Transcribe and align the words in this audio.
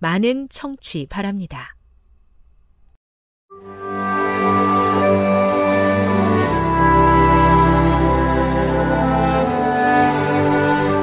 많은 0.00 0.48
청취 0.48 1.06
바랍니다. 1.10 1.76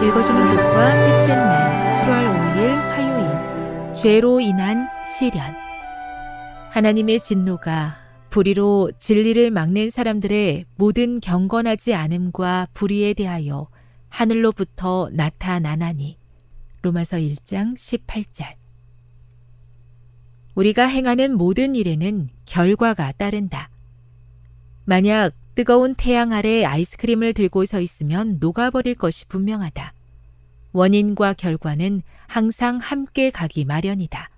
읽어주는 0.04 0.48
교과 0.48 0.96
셋째 0.96 1.36
날 1.36 1.92
7월 1.92 2.56
5일 2.56 2.60
화요일. 2.90 3.96
죄로 3.96 4.40
인한 4.40 4.88
시련. 5.08 5.56
하나님의 6.72 7.20
진노가 7.20 7.98
불의로 8.32 8.92
진리를 8.98 9.52
막는 9.52 9.92
사람들의 9.92 10.66
모든 10.76 11.20
경건하지 11.20 11.94
않음과 11.94 12.70
불의에 12.74 13.14
대하여 13.14 13.68
하늘로부터 14.10 15.10
나타나나니. 15.14 16.18
로마서 16.82 17.18
1장 17.18 17.76
18절 17.76 18.67
우리가 20.58 20.88
행하는 20.88 21.38
모든 21.38 21.76
일에는 21.76 22.30
결과가 22.48 23.12
따른다. 23.12 23.70
만약 24.86 25.36
뜨거운 25.54 25.94
태양 25.94 26.32
아래 26.32 26.66
아이스크림을 26.66 27.34
들고 27.34 27.66
서 27.66 27.80
있으면 27.80 28.38
녹아버릴 28.40 28.96
것이 28.96 29.28
분명하다. 29.28 29.94
원인과 30.72 31.34
결과는 31.34 32.02
항상 32.26 32.78
함께 32.78 33.30
가기 33.30 33.66
마련이다. 33.66 34.32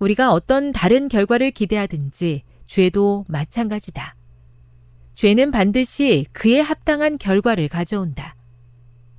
우리가 0.00 0.32
어떤 0.32 0.72
다른 0.72 1.08
결과를 1.08 1.52
기대하든지 1.52 2.42
죄도 2.66 3.24
마찬가지다. 3.28 4.16
죄는 5.14 5.52
반드시 5.52 6.26
그에 6.32 6.58
합당한 6.58 7.18
결과를 7.18 7.68
가져온다. 7.68 8.34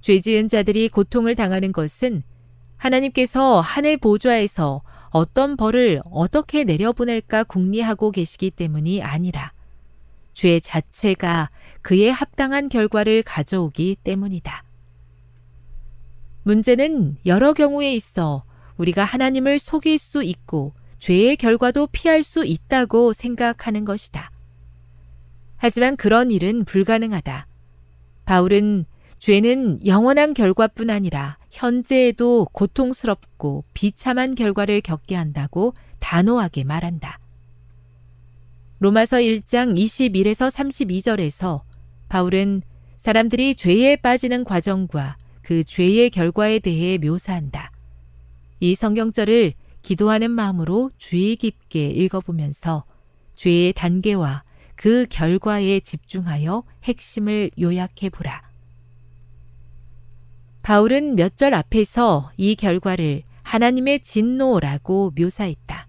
죄 0.02 0.20
지은 0.20 0.50
자들이 0.50 0.90
고통을 0.90 1.36
당하는 1.36 1.72
것은 1.72 2.24
하나님께서 2.76 3.62
하늘 3.62 3.96
보좌에서 3.96 4.82
어떤 5.12 5.58
벌을 5.58 6.02
어떻게 6.12 6.64
내려보낼까 6.64 7.44
궁리하고 7.44 8.12
계시기 8.12 8.52
때문이 8.52 9.02
아니라 9.02 9.52
죄 10.34 10.60
자체가 10.60 11.50
그에 11.82 12.10
합당한 12.10 12.70
결과를 12.70 13.24
가져오기 13.24 13.98
때문이다. 14.04 14.64
문제는 16.44 17.18
여러 17.26 17.54
경우에 17.54 17.94
있어 17.94 18.44
우리가 18.78 19.04
하나님을 19.04 19.60
속일 19.60 19.98
수 19.98 20.24
있고 20.24 20.74
죄의 21.00 21.38
결과도 21.38 21.88
피할 21.88 22.24
수 22.24 22.46
있다고 22.46 23.14
생각하는 23.14 23.86
것이다. 23.86 24.32
하지만 25.58 25.98
그런 25.98 26.32
일은 26.32 26.64
불가능하다. 26.64 27.48
바울은 28.26 28.86
죄는 29.20 29.86
영원한 29.86 30.34
결과뿐 30.34 30.90
아니라 30.90 31.38
현재에도 31.52 32.48
고통스럽고 32.52 33.66
비참한 33.74 34.34
결과를 34.34 34.82
겪게 34.82 35.16
한다고 35.16 35.74
단호하게 36.00 36.64
말한다. 36.64 37.20
로마서 38.80 39.18
1장 39.18 39.78
21에서 39.78 40.50
32절에서 40.50 41.62
바울은 42.08 42.62
사람들이 42.98 43.56
죄에 43.56 43.98
빠지는 43.98 44.46
과정과 44.46 45.18
그 45.42 45.64
죄의 45.66 46.12
결과에 46.12 46.60
대해 46.60 46.98
묘사한다. 46.98 47.72
이 48.62 48.76
성경절을 48.76 49.54
기도하는 49.82 50.32
마음으로 50.32 50.92
주의 50.98 51.36
깊게 51.36 51.90
읽어보면서 51.90 52.86
죄의 53.36 53.74
단계와 53.74 54.44
그 54.76 55.06
결과에 55.10 55.82
집중하여 55.82 56.64
핵심을 56.84 57.52
요약해 57.60 58.10
보라. 58.10 58.49
바울은 60.62 61.16
몇 61.16 61.38
절 61.38 61.54
앞에서 61.54 62.32
이 62.38 62.56
결과를 62.56 63.24
하나님의 63.44 64.02
진노라고 64.02 65.14
묘사했다. 65.18 65.88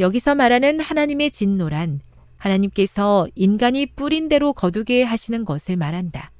여기서 0.00 0.34
말하는 0.34 0.80
하나님의 0.80 1.30
진노란 1.30 2.00
하나님께서 2.36 3.28
인간이 3.34 3.86
뿌린 3.86 4.28
대로 4.28 4.52
거두게 4.52 5.02
하시는 5.02 5.44
것을 5.44 5.76
말한다. 5.76 6.30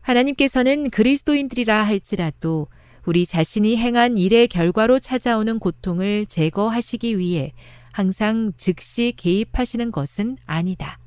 하나님께서는 0.00 0.90
그리스도인들이라 0.90 1.82
할지라도 1.84 2.68
우리 3.04 3.26
자신이 3.26 3.76
행한 3.76 4.16
일의 4.18 4.48
결과로 4.48 4.98
찾아오는 4.98 5.58
고통을 5.58 6.26
제거하시기 6.26 7.18
위해 7.18 7.52
항상 7.92 8.52
즉시 8.56 9.12
개입하시는 9.16 9.92
것은 9.92 10.36
아니다. 10.46 10.98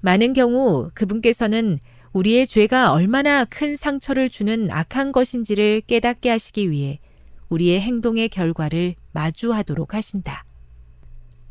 많은 0.00 0.32
경우 0.32 0.90
그분께서는 0.94 1.80
우리의 2.16 2.46
죄가 2.46 2.92
얼마나 2.92 3.44
큰 3.44 3.76
상처를 3.76 4.30
주는 4.30 4.70
악한 4.70 5.12
것인지를 5.12 5.82
깨닫게 5.82 6.30
하시기 6.30 6.70
위해 6.70 6.98
우리의 7.50 7.78
행동의 7.82 8.30
결과를 8.30 8.94
마주하도록 9.12 9.92
하신다. 9.92 10.46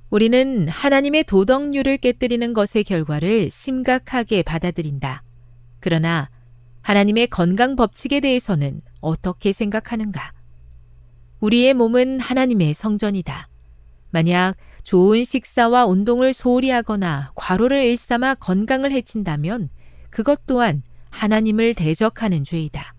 우리는 0.09 0.67
하나님의 0.67 1.25
도덕률을 1.25 1.97
깨뜨리는 1.97 2.53
것의 2.53 2.83
결과를 2.83 3.51
심각하게 3.51 4.41
받아들인다. 4.41 5.21
그러나 5.79 6.31
하나님의 6.81 7.27
건강 7.27 7.75
법칙에 7.75 8.19
대해서는 8.19 8.81
어떻게 9.01 9.51
생각하는가? 9.51 10.33
우리의 11.41 11.75
몸은 11.75 12.19
하나님의 12.19 12.73
성전이다. 12.73 13.49
만약 14.09 14.55
좋은 14.81 15.25
식사와 15.25 15.85
운동을 15.85 16.33
소홀히 16.33 16.71
하거나 16.71 17.31
과로를 17.35 17.83
일삼아 17.83 18.33
건강을 18.35 18.91
해친다면 18.91 19.69
그것 20.15 20.45
또한 20.45 20.81
하나님을 21.09 21.73
대적하는 21.73 22.45
죄이다. 22.45 22.95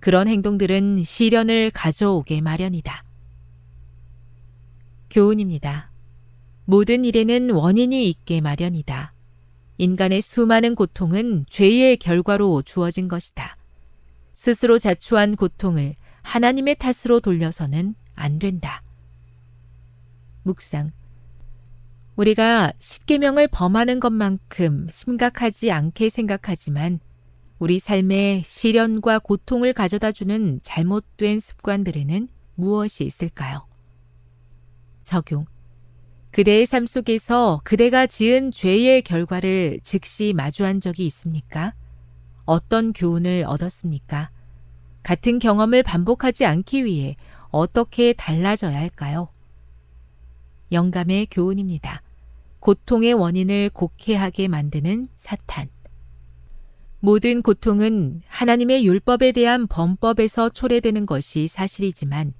그런 0.00 0.26
행동들은 0.26 1.04
시련을 1.04 1.70
가져오게 1.70 2.40
마련이다. 2.40 3.04
교훈입니다. 5.10 5.92
모든 6.64 7.04
일에는 7.04 7.50
원인이 7.50 8.10
있게 8.10 8.40
마련이다. 8.40 9.14
인간의 9.78 10.22
수많은 10.22 10.74
고통은 10.74 11.46
죄의 11.50 11.98
결과로 11.98 12.62
주어진 12.62 13.06
것이다. 13.06 13.56
스스로 14.34 14.80
자초한 14.80 15.36
고통을 15.36 15.94
하나님의 16.22 16.78
탓으로 16.80 17.20
돌려서는 17.20 17.94
안 18.16 18.40
된다. 18.40 18.82
묵상. 20.42 20.90
우리가 22.16 22.72
십계명을 22.78 23.48
범하는 23.48 23.98
것만큼 23.98 24.88
심각하지 24.90 25.72
않게 25.72 26.10
생각하지만 26.10 27.00
우리 27.58 27.80
삶에 27.80 28.42
시련과 28.44 29.18
고통을 29.18 29.72
가져다 29.72 30.12
주는 30.12 30.60
잘못된 30.62 31.40
습관들에는 31.40 32.28
무엇이 32.54 33.04
있을까요? 33.04 33.66
적용. 35.02 35.46
그대의 36.30 36.66
삶 36.66 36.86
속에서 36.86 37.60
그대가 37.64 38.06
지은 38.06 38.52
죄의 38.52 39.02
결과를 39.02 39.80
즉시 39.82 40.32
마주한 40.36 40.80
적이 40.80 41.06
있습니까? 41.06 41.74
어떤 42.44 42.92
교훈을 42.92 43.44
얻었습니까? 43.46 44.30
같은 45.02 45.38
경험을 45.38 45.82
반복하지 45.82 46.44
않기 46.44 46.84
위해 46.84 47.16
어떻게 47.50 48.12
달라져야 48.12 48.76
할까요? 48.76 49.28
영감의 50.72 51.26
교훈입니다. 51.30 52.03
고통의 52.64 53.12
원인을 53.12 53.68
곡해하게 53.74 54.48
만드는 54.48 55.08
사탄. 55.16 55.68
모든 56.98 57.42
고통은 57.42 58.22
하나님의 58.26 58.86
율법에 58.86 59.32
대한 59.32 59.66
범법에서 59.66 60.48
초래되는 60.48 61.04
것이 61.04 61.46
사실이지만 61.46 62.32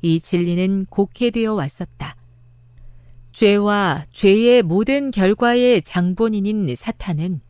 이 0.00 0.20
진리는 0.20 0.86
곡해되어 0.86 1.54
왔었다. 1.54 2.14
죄와 3.32 4.04
죄의 4.12 4.62
모든 4.62 5.10
결과의 5.10 5.82
장본인인 5.82 6.76
사탄은 6.76 7.40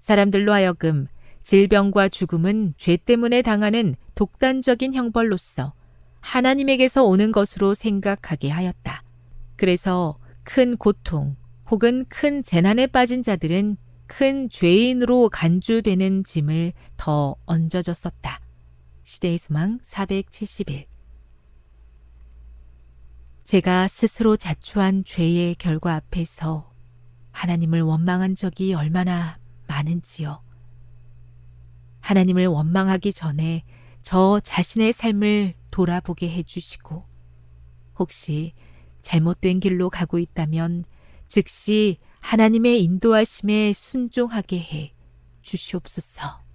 사람들로 0.00 0.54
하여금 0.54 1.06
질병과 1.42 2.08
죽음은 2.08 2.72
죄 2.78 2.96
때문에 2.96 3.42
당하는 3.42 3.96
독단적인 4.14 4.94
형벌로서 4.94 5.74
하나님에게서 6.20 7.04
오는 7.04 7.32
것으로 7.32 7.74
생각하게 7.74 8.48
하였다. 8.48 9.02
그래서 9.56 10.16
큰 10.42 10.78
고통 10.78 11.36
혹은 11.70 12.04
큰 12.08 12.42
재난에 12.42 12.86
빠진 12.86 13.22
자들은 13.22 13.76
큰 14.06 14.48
죄인으로 14.48 15.28
간주되는 15.30 16.24
짐을 16.24 16.72
더 16.96 17.36
얹어줬었다. 17.46 18.40
시대의 19.02 19.38
소망 19.38 19.78
471 19.82 20.86
제가 23.44 23.88
스스로 23.88 24.36
자초한 24.36 25.04
죄의 25.04 25.56
결과 25.56 25.94
앞에서 25.94 26.72
하나님을 27.32 27.82
원망한 27.82 28.34
적이 28.34 28.74
얼마나 28.74 29.36
많은지요. 29.68 30.42
하나님을 32.00 32.46
원망하기 32.46 33.12
전에 33.12 33.64
저 34.02 34.40
자신의 34.40 34.92
삶을 34.92 35.54
돌아보게 35.70 36.30
해주시고, 36.30 37.04
혹시 37.98 38.52
잘못된 39.02 39.60
길로 39.60 39.90
가고 39.90 40.18
있다면 40.18 40.84
즉시 41.36 41.98
하나님의 42.20 42.82
인도하심에 42.82 43.74
순종하게 43.74 44.58
해 44.58 44.94
주시옵소서. 45.42 46.46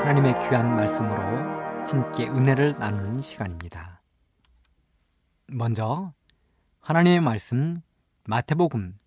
하나님의 0.00 0.40
귀한 0.40 0.74
말씀으로 0.74 1.20
함께 1.88 2.24
은혜를 2.24 2.78
나누는 2.80 3.22
시간입니다. 3.22 4.02
먼저 5.46 6.12
하나님의 6.80 7.20
말씀 7.20 7.80
마태복음 8.26 8.99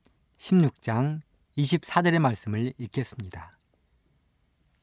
16장 0.44 1.22
24절의 1.58 2.20
말씀을 2.20 2.74
읽겠습니다. 2.78 3.58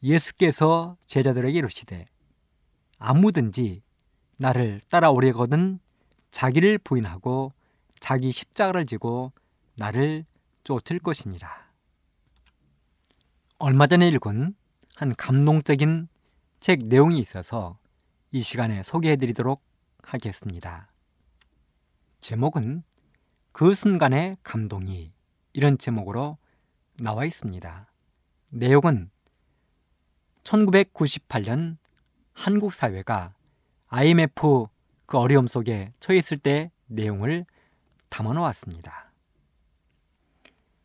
예수께서 0.02 0.96
제자들에게 1.04 1.58
이르시되 1.58 2.06
아무든지 2.98 3.82
나를 4.38 4.80
따라오려거든 4.88 5.78
자기를 6.30 6.78
부인하고 6.78 7.52
자기 7.98 8.32
십자가를 8.32 8.86
지고 8.86 9.32
나를 9.76 10.24
쫓을 10.64 10.98
것이니라. 10.98 11.70
얼마 13.58 13.86
전에 13.86 14.08
읽은 14.08 14.54
한 14.94 15.14
감동적인 15.14 16.08
책 16.60 16.86
내용이 16.86 17.18
있어서 17.18 17.78
이 18.32 18.40
시간에 18.40 18.82
소개해 18.82 19.16
드리도록 19.16 19.62
하겠습니다. 20.02 20.90
제목은 22.20 22.82
그 23.52 23.74
순간의 23.74 24.38
감동이 24.42 25.12
이런 25.52 25.78
제목으로 25.78 26.38
나와 26.98 27.24
있습니다. 27.24 27.90
내용은 28.52 29.10
1998년 30.44 31.76
한국 32.32 32.72
사회가 32.72 33.34
IMF 33.88 34.66
그 35.06 35.18
어려움 35.18 35.46
속에 35.46 35.92
처했을 36.00 36.38
때 36.38 36.70
내용을 36.86 37.44
담아 38.08 38.32
놓았습니다. 38.32 39.12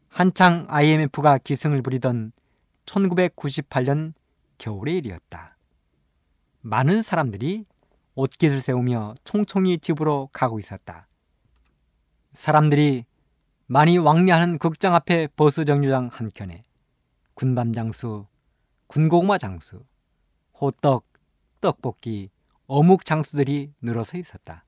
한창 0.08 0.66
IMF가 0.70 1.38
기승을 1.40 1.82
부리던 1.82 2.32
1998년 2.86 4.14
겨울의 4.58 4.98
일이었다. 4.98 5.58
많은 6.62 7.04
사람들이 7.04 7.66
옷깃을 8.16 8.62
세우며 8.62 9.16
총총히 9.24 9.78
집으로 9.78 10.30
가고 10.32 10.58
있었다. 10.58 11.08
사람들이 12.34 13.06
많이 13.68 13.98
왕래하는 13.98 14.60
극장 14.60 14.94
앞에 14.94 15.28
버스 15.36 15.66
정류장 15.66 16.10
한켠에 16.12 16.64
군밤 17.34 17.74
장수, 17.74 18.28
군고구마 18.88 19.40
장수, 19.40 19.84
호떡, 20.62 21.04
떡볶이, 21.62 22.30
어묵 22.68 23.06
장수들이 23.06 23.74
늘어서 23.82 24.18
있었다. 24.18 24.66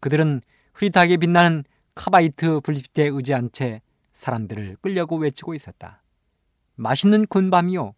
그들은 0.00 0.40
흐릿하게 0.72 1.18
빛나는 1.18 1.64
카바이트 1.94 2.60
불빛에 2.60 3.04
의지한 3.04 3.50
채 3.52 3.82
사람들을 4.14 4.78
끌려고 4.80 5.16
외치고 5.16 5.54
있었다. 5.54 6.02
맛있는 6.76 7.26
군밤이요. 7.26 7.94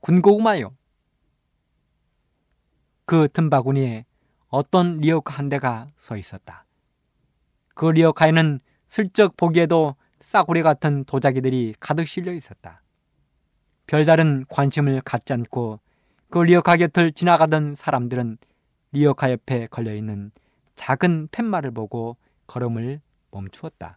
군고구마요. 0.00 0.76
그 3.06 3.28
틈바구니에 3.32 4.06
어떤 4.46 4.98
리어카 4.98 5.34
한 5.34 5.48
대가 5.48 5.88
서 5.98 6.16
있었다. 6.16 6.64
그 7.74 7.86
리어카에는 7.86 8.60
슬쩍 8.92 9.38
보기에도 9.38 9.96
싸구려 10.20 10.62
같은 10.62 11.04
도자기들이 11.04 11.76
가득 11.80 12.06
실려 12.06 12.30
있었다. 12.34 12.82
별다른 13.86 14.44
관심을 14.50 15.00
갖지 15.00 15.32
않고 15.32 15.80
그 16.28 16.40
리어카 16.40 16.76
곁을 16.76 17.12
지나가던 17.12 17.74
사람들은 17.74 18.36
리어카 18.92 19.30
옆에 19.32 19.66
걸려있는 19.68 20.32
작은 20.74 21.28
팻말을 21.28 21.70
보고 21.70 22.18
걸음을 22.46 23.00
멈추었다. 23.30 23.96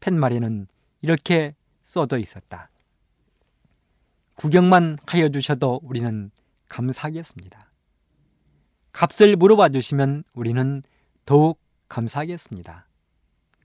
팻말에는 0.00 0.66
이렇게 1.00 1.54
써져 1.82 2.18
있었다. 2.18 2.68
구경만 4.34 4.98
하여 5.06 5.30
주셔도 5.30 5.80
우리는 5.82 6.30
감사하겠습니다. 6.68 7.58
값을 8.92 9.36
물어봐 9.36 9.70
주시면 9.70 10.24
우리는 10.34 10.82
더욱 11.24 11.58
감사하겠습니다. 11.88 12.91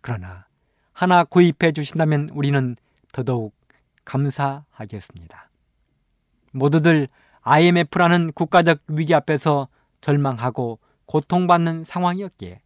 그러나 0.01 0.45
하나 0.93 1.23
구입해 1.23 1.71
주신다면 1.71 2.29
우리는 2.33 2.75
더더욱 3.11 3.55
감사하겠습니다. 4.05 5.49
모두들 6.51 7.07
IMF라는 7.41 8.31
국가적 8.33 8.81
위기 8.87 9.13
앞에서 9.13 9.67
절망하고 10.01 10.79
고통받는 11.05 11.83
상황이었기에 11.83 12.61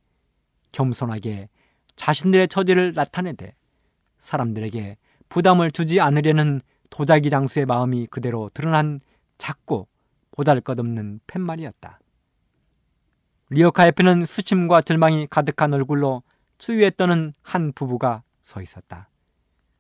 겸손하게 0.72 1.50
자신들의 1.96 2.48
처지를 2.48 2.94
나타내되 2.94 3.54
사람들에게 4.20 4.98
부담을 5.30 5.72
주지 5.72 6.00
않으려는 6.00 6.62
도자기 6.90 7.30
장수의 7.30 7.66
마음이 7.66 8.08
그대로 8.08 8.50
드러난 8.54 9.02
작고 9.38 9.88
보잘 10.32 10.62
것 10.62 10.80
없는 10.80 11.20
팻말이었다. 11.28 12.00
리어카 13.50 13.88
옆에는 13.88 14.26
수침과 14.26 14.82
절망이 14.82 15.28
가득한 15.30 15.74
얼굴로 15.74 16.24
추위에 16.62 16.92
떠는 16.92 17.34
한 17.42 17.72
부부가 17.74 18.22
서 18.44 18.62
있었다. 18.62 19.10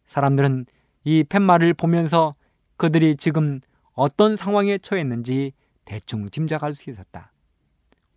사람들은 0.07 0.65
이 1.03 1.23
팻말을 1.23 1.75
보면서 1.75 2.33
그들이 2.75 3.15
지금 3.17 3.61
어떤 3.93 4.35
상황에 4.35 4.79
처했는지 4.79 5.53
대충 5.85 6.27
짐작할 6.31 6.73
수 6.73 6.89
있었다. 6.89 7.31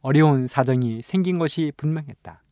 어려운 0.00 0.46
사정이 0.46 1.02
생긴 1.02 1.38
것이 1.38 1.72
분명했다. 1.76 2.42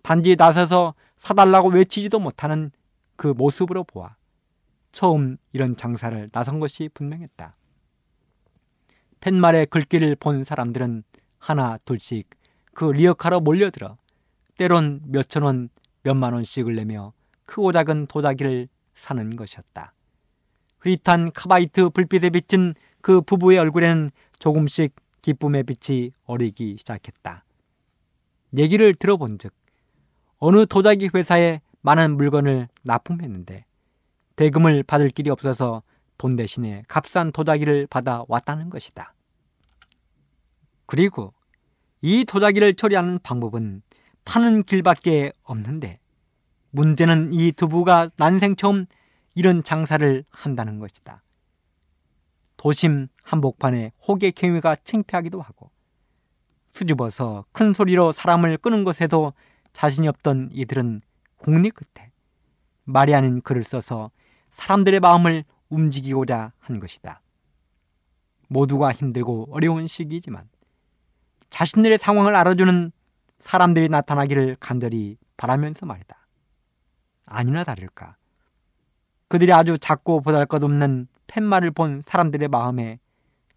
단지 0.00 0.34
나서서 0.34 0.94
사달라고 1.18 1.68
외치지도 1.68 2.18
못하는 2.18 2.70
그 3.16 3.26
모습으로 3.26 3.84
보아 3.84 4.16
처음 4.92 5.36
이런 5.52 5.76
장사를 5.76 6.30
나선 6.32 6.58
것이 6.58 6.88
분명했다. 6.94 7.54
팻말의 9.20 9.66
글귀를 9.66 10.16
본 10.16 10.42
사람들은 10.42 11.04
하나 11.38 11.76
둘씩 11.84 12.30
그 12.72 12.86
리어카로 12.86 13.40
몰려들어 13.40 13.98
때론 14.56 15.00
몇천 15.06 15.42
원, 15.42 15.68
몇만 16.02 16.32
원씩을 16.32 16.74
내며 16.74 17.12
크고 17.44 17.72
작은 17.72 18.06
도자기를 18.06 18.68
사는 18.94 19.36
것이었다. 19.36 19.92
흐릿한 20.78 21.32
카바이트 21.32 21.90
불빛에 21.90 22.30
비친 22.30 22.74
그 23.00 23.20
부부의 23.20 23.58
얼굴에는 23.58 24.10
조금씩 24.38 24.94
기쁨의 25.22 25.64
빛이 25.64 26.12
어리기 26.24 26.76
시작했다. 26.78 27.44
얘기를 28.56 28.94
들어본 28.94 29.38
즉, 29.38 29.52
어느 30.38 30.66
도자기 30.66 31.10
회사에 31.14 31.60
많은 31.82 32.16
물건을 32.16 32.68
납품했는데 32.82 33.64
대금을 34.36 34.82
받을 34.82 35.10
길이 35.10 35.30
없어서 35.30 35.82
돈 36.18 36.36
대신에 36.36 36.82
값싼 36.88 37.32
도자기를 37.32 37.86
받아 37.88 38.24
왔다는 38.28 38.70
것이다. 38.70 39.14
그리고 40.86 41.32
이 42.00 42.24
도자기를 42.24 42.74
처리하는 42.74 43.18
방법은 43.22 43.82
파는 44.26 44.64
길밖에 44.64 45.32
없는데 45.44 45.98
문제는 46.70 47.32
이 47.32 47.52
두부가 47.52 48.10
난생 48.16 48.56
처음 48.56 48.84
이런 49.34 49.62
장사를 49.62 50.24
한다는 50.28 50.78
것이다. 50.78 51.22
도심 52.58 53.08
한복판에 53.22 53.92
호객행위가 54.06 54.76
창피하기도 54.84 55.40
하고 55.40 55.70
수줍어서 56.74 57.46
큰 57.52 57.72
소리로 57.72 58.12
사람을 58.12 58.58
끄는 58.58 58.84
것에도 58.84 59.32
자신이 59.72 60.08
없던 60.08 60.50
이들은 60.52 61.00
공리 61.38 61.70
끝에 61.70 62.10
말이 62.84 63.14
아닌 63.14 63.40
글을 63.40 63.62
써서 63.62 64.10
사람들의 64.50 65.00
마음을 65.00 65.44
움직이고자 65.68 66.52
한 66.58 66.80
것이다. 66.80 67.22
모두가 68.48 68.92
힘들고 68.92 69.48
어려운 69.50 69.86
시기지만 69.86 70.48
자신들의 71.50 71.98
상황을 71.98 72.34
알아주는 72.34 72.92
사람들이 73.38 73.88
나타나기를 73.88 74.56
간절히 74.60 75.16
바라면서 75.36 75.86
말이다. 75.86 76.16
아니나 77.26 77.64
다를까. 77.64 78.16
그들이 79.28 79.52
아주 79.52 79.78
작고 79.78 80.20
보잘 80.22 80.46
것 80.46 80.62
없는 80.62 81.08
팻말을 81.26 81.72
본 81.72 82.00
사람들의 82.04 82.48
마음에 82.48 82.98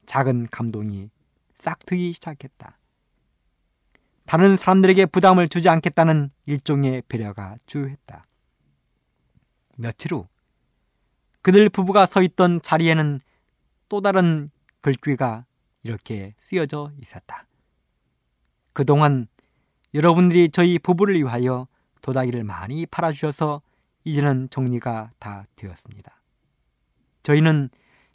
작은 0.05 0.47
감동이 0.51 1.09
싹 1.53 1.85
트기 1.85 2.13
시작했다. 2.13 2.77
다른 4.25 4.57
사람들에게 4.57 5.07
부담을 5.07 5.47
주지 5.47 5.69
않겠다는 5.69 6.31
일종의 6.45 7.03
배려가 7.07 7.57
주요했다. 7.65 8.25
며칠 9.77 10.13
후 10.13 10.27
그들 11.41 11.69
부부가 11.69 12.05
서 12.05 12.21
있던 12.21 12.61
자리에는 12.61 13.21
또 13.87 14.01
다른 14.01 14.51
글귀가 14.81 15.45
이렇게 15.83 16.35
쓰여져 16.39 16.91
있었다. 17.01 17.45
그동안 18.73 19.27
여러분들이 19.93 20.49
저희 20.49 20.77
부부를 20.77 21.15
위하여 21.15 21.67
도다기를 22.01 22.43
많이 22.43 22.85
팔아주셔서 22.85 23.61
이제는 24.03 24.49
정리가 24.49 25.11
다 25.19 25.45
되었습니다. 25.55 26.21
저희는 27.23 27.69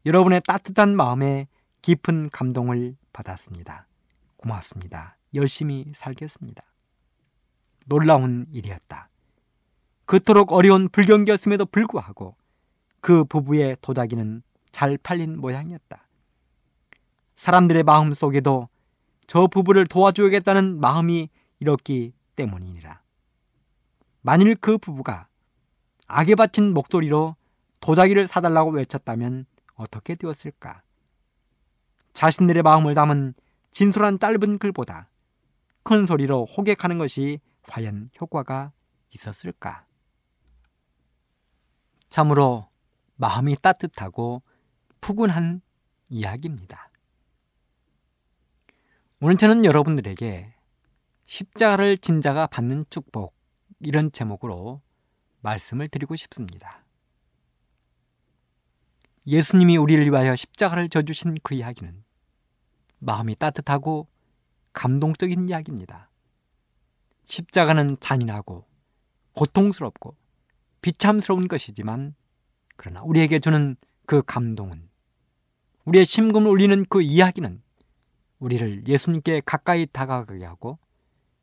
여러분의 0.06 0.42
따뜻한 0.46 0.96
마음에 0.96 1.48
깊은 1.82 2.30
감동을 2.30 2.96
받았습니다. 3.12 3.86
고맙습니다. 4.36 5.16
열심히 5.34 5.92
살겠습니다. 5.94 6.62
놀라운 7.86 8.46
일이었다. 8.52 9.08
그토록 10.06 10.52
어려운 10.52 10.88
불경기였음에도 10.88 11.66
불구하고 11.66 12.36
그 13.00 13.24
부부의 13.24 13.78
도자기는 13.80 14.42
잘 14.70 14.96
팔린 14.98 15.38
모양이었다. 15.38 16.06
사람들의 17.36 17.82
마음 17.82 18.14
속에도 18.14 18.68
저 19.26 19.46
부부를 19.46 19.86
도와주겠다는 19.86 20.80
마음이 20.80 21.28
이렇기 21.60 22.12
때문이니라. 22.36 23.00
만일 24.22 24.54
그 24.54 24.78
부부가 24.78 25.28
악에 26.06 26.34
바친 26.34 26.72
목소리로 26.72 27.36
도자기를 27.80 28.26
사달라고 28.26 28.70
외쳤다면 28.70 29.46
어떻게 29.74 30.14
되었을까? 30.14 30.82
자신들의 32.12 32.62
마음을 32.62 32.94
담은 32.94 33.34
진솔한 33.70 34.18
짧은 34.18 34.58
글보다 34.58 35.08
큰 35.82 36.06
소리로 36.06 36.46
호객하는 36.46 36.98
것이 36.98 37.40
과연 37.62 38.10
효과가 38.20 38.72
있었을까? 39.10 39.84
참으로 42.08 42.68
마음이 43.16 43.56
따뜻하고 43.60 44.42
푸근한 45.00 45.60
이야기입니다. 46.08 46.90
오늘 49.20 49.36
저는 49.36 49.64
여러분들에게 49.64 50.54
십자가를 51.26 51.98
진 51.98 52.20
자가 52.20 52.46
받는 52.46 52.86
축복 52.90 53.34
이런 53.80 54.12
제목으로 54.12 54.80
말씀을 55.40 55.88
드리고 55.88 56.16
싶습니다. 56.16 56.84
예수님이 59.26 59.76
우리를 59.76 60.04
위하여 60.04 60.36
십자가를 60.36 60.88
져주신 60.88 61.36
그 61.42 61.54
이야기는 61.54 62.04
마음이 62.98 63.36
따뜻하고 63.36 64.08
감동적인 64.72 65.48
이야기입니다. 65.48 66.10
십자가는 67.26 67.96
잔인하고 68.00 68.66
고통스럽고 69.32 70.16
비참스러운 70.82 71.48
것이지만 71.48 72.14
그러나 72.76 73.02
우리에게 73.02 73.38
주는 73.38 73.76
그 74.06 74.22
감동은 74.22 74.88
우리의 75.84 76.04
심금을 76.04 76.50
울리는 76.50 76.84
그 76.88 77.02
이야기는 77.02 77.62
우리를 78.38 78.86
예수님께 78.86 79.42
가까이 79.46 79.86
다가가게 79.86 80.44
하고 80.44 80.78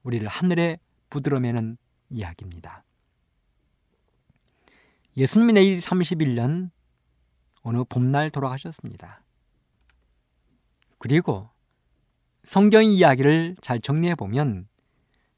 우리를 0.03 0.27
하늘에 0.27 0.79
부드러매는 1.09 1.77
이야기입니다. 2.09 2.83
예수님이 5.17 5.53
내일 5.53 5.79
31년 5.79 6.71
어느 7.61 7.83
봄날 7.87 8.29
돌아가셨습니다. 8.29 9.23
그리고 10.97 11.49
성경 12.43 12.83
이야기를 12.83 13.57
잘 13.61 13.79
정리해 13.79 14.15
보면 14.15 14.67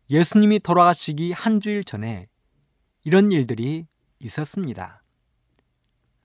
예수님이 0.09 0.59
돌아가시기 0.59 1.31
한 1.31 1.59
주일 1.59 1.83
전에 1.83 2.27
이런 3.03 3.31
일들이 3.31 3.87
있었습니다. 4.19 5.03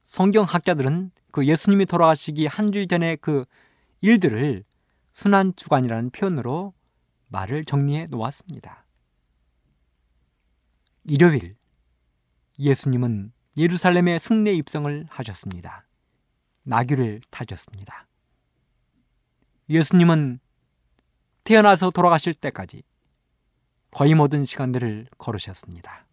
성경학자들은 0.05 1.11
그 1.33 1.47
예수님이 1.47 1.87
돌아가시기 1.87 2.47
한 2.47 2.71
주일 2.71 2.87
전에 2.89 3.17
그 3.17 3.45
일들을 4.01 4.65
순환 5.13 5.55
주간이라는 5.57 6.11
표현으로 6.11 6.73
말을 7.29 7.65
정리해 7.65 8.07
놓았습니다. 8.07 8.85
일요일 11.05 11.57
예수님은 12.59 13.33
예루살렘에 13.57 14.19
승례 14.19 14.53
입성을 14.55 15.07
하셨습니다. 15.09 15.87
나귀를 16.65 17.23
타셨습니다. 17.31 18.07
예수님은 19.71 20.41
태어나서 21.45 21.91
돌아가실 21.91 22.35
때까지 22.35 22.83
거의 23.91 24.15
모든 24.15 24.45
시간들을 24.45 25.09
걸으셨습니다. 25.17 26.07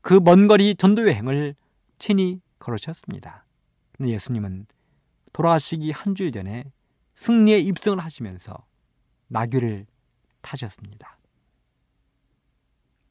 그 0.00 0.18
먼 0.18 0.48
거리 0.48 0.74
전도 0.74 1.02
여행을 1.08 1.54
친히 1.98 2.40
걸으셨습니다. 2.58 3.46
예수님은 4.00 4.66
돌아가시기 5.32 5.92
한 5.92 6.14
주일 6.14 6.32
전에 6.32 6.64
승리에 7.14 7.58
입성을 7.60 7.98
하시면서 8.02 8.66
나귀를 9.28 9.86
타셨습니다. 10.42 11.18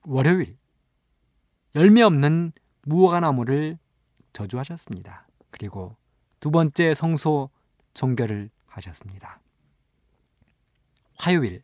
월요일 0.04 0.58
열매 1.76 2.02
없는 2.02 2.52
무화과 2.84 3.20
나무를 3.22 3.78
저주하셨습니다. 4.34 5.28
그리고 5.52 5.96
두 6.40 6.52
번째 6.52 6.94
성소 6.94 7.50
종결을 7.94 8.50
하셨습니다. 8.68 9.40
화요일 11.18 11.62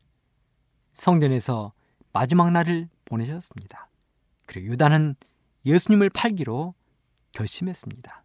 성전에서 0.94 1.74
마지막 2.12 2.52
날을 2.52 2.90
보내셨습니다. 3.06 3.90
그리고 4.46 4.68
유다는 4.68 5.16
예수님을 5.66 6.10
팔기로 6.10 6.76
결심했습니다. 7.32 8.24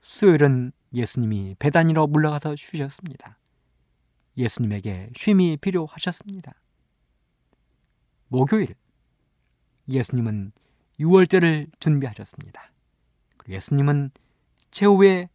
수요일은 0.00 0.72
예수님이 0.94 1.56
배단위로 1.58 2.06
물러가서 2.06 2.56
쉬셨습니다. 2.56 3.39
예수님에게 4.36 5.10
쉼이 5.16 5.56
필요하셨습니다. 5.56 6.54
목요일 8.28 8.74
예수님은 9.88 10.52
6월절을 11.00 11.70
준비하셨습니다. 11.80 12.70
예수님은 13.48 14.10
최후의 14.70 15.28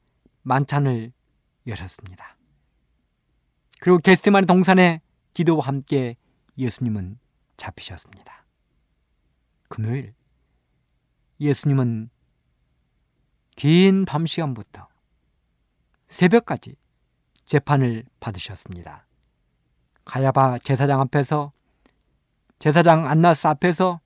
만찬을 0.44 1.12
여셨습니다. 1.68 2.38
그리고 3.80 3.98
겟세마네 4.00 4.46
동산에 4.46 5.02
기도와 5.34 5.68
함께 5.68 6.16
예수님은 6.58 7.20
잡히셨습니다. 7.58 8.46
금요일 9.68 10.14
예수님은 11.40 12.10
긴 13.56 14.06
밤 14.06 14.26
시간부터 14.26 14.88
새벽까지 16.08 16.76
재판을 17.46 18.04
받으셨습니다. 18.20 19.06
가야바 20.06 20.60
제사장 20.60 21.00
앞에서 21.02 21.52
제사장 22.60 23.08
안나스 23.08 23.48
앞에서 23.48 24.00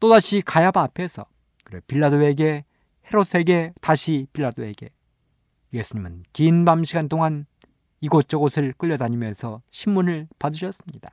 또다시 0.00 0.42
가야바 0.42 0.82
앞에서 0.82 1.26
그리고 1.64 1.84
빌라도에게 1.86 2.64
헤롯에게 3.06 3.72
다시 3.80 4.26
빌라도에게 4.32 4.90
예수님은 5.72 6.24
긴 6.32 6.64
밤 6.64 6.84
시간 6.84 7.08
동안 7.08 7.46
이곳저곳을 8.00 8.74
끌려다니면서 8.74 9.62
신문을 9.70 10.28
받으셨습니다. 10.38 11.10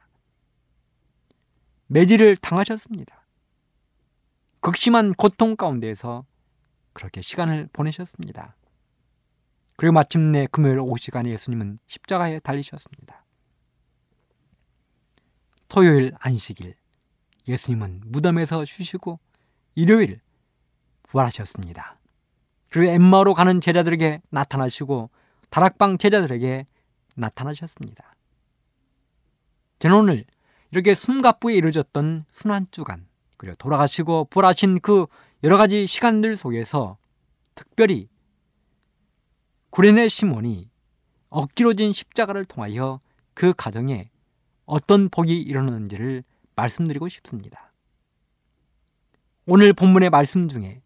매질을 1.88 2.38
당하셨습니다. 2.38 3.26
극심한 4.60 5.14
고통 5.14 5.56
가운데에서 5.56 6.26
그렇게 6.94 7.22
시간을 7.22 7.70
보내셨습니다. 7.74 8.56
그리고 9.76 9.94
마침내 9.94 10.48
금요일 10.52 10.80
오후 10.80 10.98
시간에 10.98 11.30
예수님은 11.32 11.80
십자가에 11.88 12.40
달리셨습니다. 12.40 13.24
토요일 15.68 16.14
안식일 16.20 16.76
예수님은 17.48 18.02
무덤에서 18.06 18.64
쉬시고 18.66 19.20
일요일 19.76 20.22
부활하셨습니다. 21.04 21.98
그리고 22.70 22.92
엠마로 22.92 23.34
가는 23.34 23.60
제자들에게 23.60 24.22
나타나시고 24.30 25.10
다락방 25.50 25.98
제자들에게 25.98 26.68
나타나셨습니다. 27.16 28.16
저는 29.80 29.98
오늘 29.98 30.26
이렇게 30.72 30.96
숨가쁘게 30.96 31.56
이루어졌던 31.56 32.26
순환주간 32.32 33.08
그리고 33.38 33.56
돌아가시고 33.58 34.26
부활하신 34.26 34.80
그 34.80 35.06
여러 35.44 35.58
가지 35.58 35.86
시간들 35.86 36.36
속에서 36.36 36.98
특별히 37.54 38.08
구레네 39.74 40.08
시몬이 40.08 40.70
억지로 41.30 41.74
진 41.74 41.94
십자가를 41.94 42.46
통하여 42.46 43.00
그 43.34 43.54
가정에 43.54 44.12
어떤 44.66 45.10
복이 45.10 45.42
일어났는지를 45.42 46.24
말씀드리고 46.56 47.10
싶습니다. 47.10 47.74
오늘 49.48 49.74
본문의 49.74 50.12
말씀 50.12 50.48
중에 50.48 50.84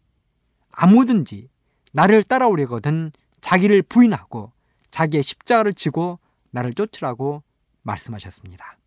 아무든지 0.70 1.50
나를 1.92 2.22
따라오려거든 2.22 3.12
자기를 3.42 3.82
부인하고 3.82 4.52
자기의 4.90 5.22
십자가를 5.22 5.74
지고 5.74 6.18
나를 6.50 6.72
쫓으라고 6.72 7.42
말씀하셨습니다. 7.82 8.78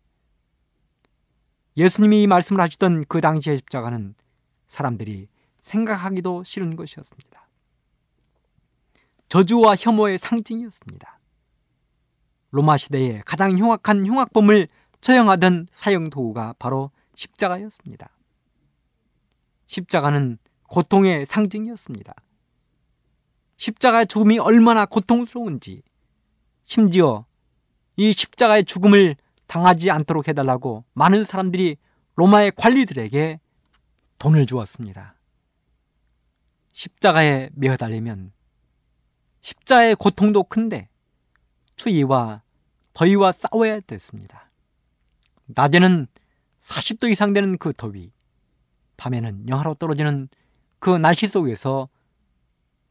예수님이 1.76 2.24
이 2.24 2.26
말씀을 2.26 2.60
하시던 2.60 3.04
그 3.06 3.20
당시의 3.20 3.58
십자가는 3.58 4.16
사람들이 4.66 5.28
생각하기도 5.62 6.42
싫은 6.42 6.74
것이었습니다. 6.74 7.51
저주와 9.32 9.76
혐오의 9.78 10.18
상징이었습니다. 10.18 11.18
로마 12.50 12.76
시대의 12.76 13.22
가장 13.24 13.56
흉악한 13.56 14.06
흉악범을 14.06 14.68
처형하던 15.00 15.68
사형 15.72 16.10
도구가 16.10 16.56
바로 16.58 16.90
십자가였습니다. 17.14 18.10
십자가는 19.68 20.36
고통의 20.68 21.24
상징이었습니다. 21.24 22.12
십자가의 23.56 24.06
죽음이 24.06 24.38
얼마나 24.38 24.84
고통스러운지, 24.84 25.82
심지어 26.64 27.24
이 27.96 28.12
십자가의 28.12 28.66
죽음을 28.66 29.16
당하지 29.46 29.90
않도록 29.90 30.28
해달라고 30.28 30.84
많은 30.92 31.24
사람들이 31.24 31.78
로마의 32.16 32.52
관리들에게 32.54 33.40
돈을 34.18 34.44
주었습니다. 34.44 35.14
십자가에 36.74 37.48
매어달리면 37.54 38.32
십자의 39.42 39.94
고통도 39.96 40.44
큰데 40.44 40.88
추위와 41.76 42.42
더위와 42.92 43.32
싸워야 43.32 43.80
됐습니다. 43.80 44.50
낮에는 45.46 46.06
40도 46.60 47.10
이상 47.10 47.32
되는 47.32 47.58
그 47.58 47.72
더위, 47.72 48.12
밤에는 48.96 49.48
영하로 49.48 49.74
떨어지는 49.74 50.28
그 50.78 50.90
날씨 50.90 51.26
속에서 51.26 51.88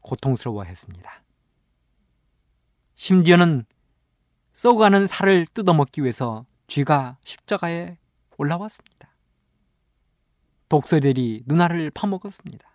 고통스러워 0.00 0.64
했습니다. 0.64 1.22
심지어는 2.94 3.64
썩어가는 4.52 5.06
살을 5.06 5.46
뜯어먹기 5.46 6.02
위해서 6.02 6.44
쥐가 6.66 7.16
십자가에 7.24 7.96
올라왔습니다. 8.36 9.08
독서들이 10.68 11.44
누나를 11.46 11.90
파먹었습니다. 11.90 12.71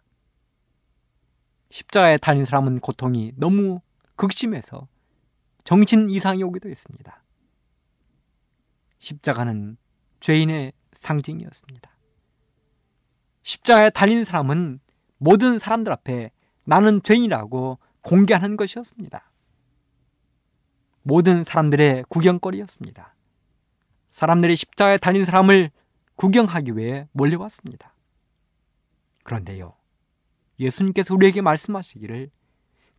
십자가에 1.69 2.17
달린 2.17 2.45
사람은 2.45 2.79
고통이 2.79 3.33
너무 3.35 3.81
극심해서 4.15 4.87
정신 5.63 6.09
이상이 6.09 6.43
오기도 6.43 6.69
했습니다. 6.69 7.23
십자가는 8.99 9.77
죄인의 10.19 10.73
상징이었습니다. 10.93 11.91
십자가에 13.43 13.89
달린 13.91 14.25
사람은 14.25 14.79
모든 15.17 15.59
사람들 15.59 15.91
앞에 15.91 16.31
나는 16.63 17.01
죄인이라고 17.01 17.79
공개하는 18.01 18.57
것이었습니다. 18.57 19.31
모든 21.03 21.43
사람들의 21.45 22.05
구경거리였습니다. 22.09 23.15
사람들이 24.09 24.55
십자가에 24.55 24.97
달린 24.97 25.23
사람을 25.23 25.71
구경하기 26.15 26.75
위해 26.75 27.07
몰려왔습니다. 27.13 27.93
그런데요, 29.23 29.76
예수님께서 30.59 31.13
우리에게 31.13 31.41
말씀하시기를 31.41 32.31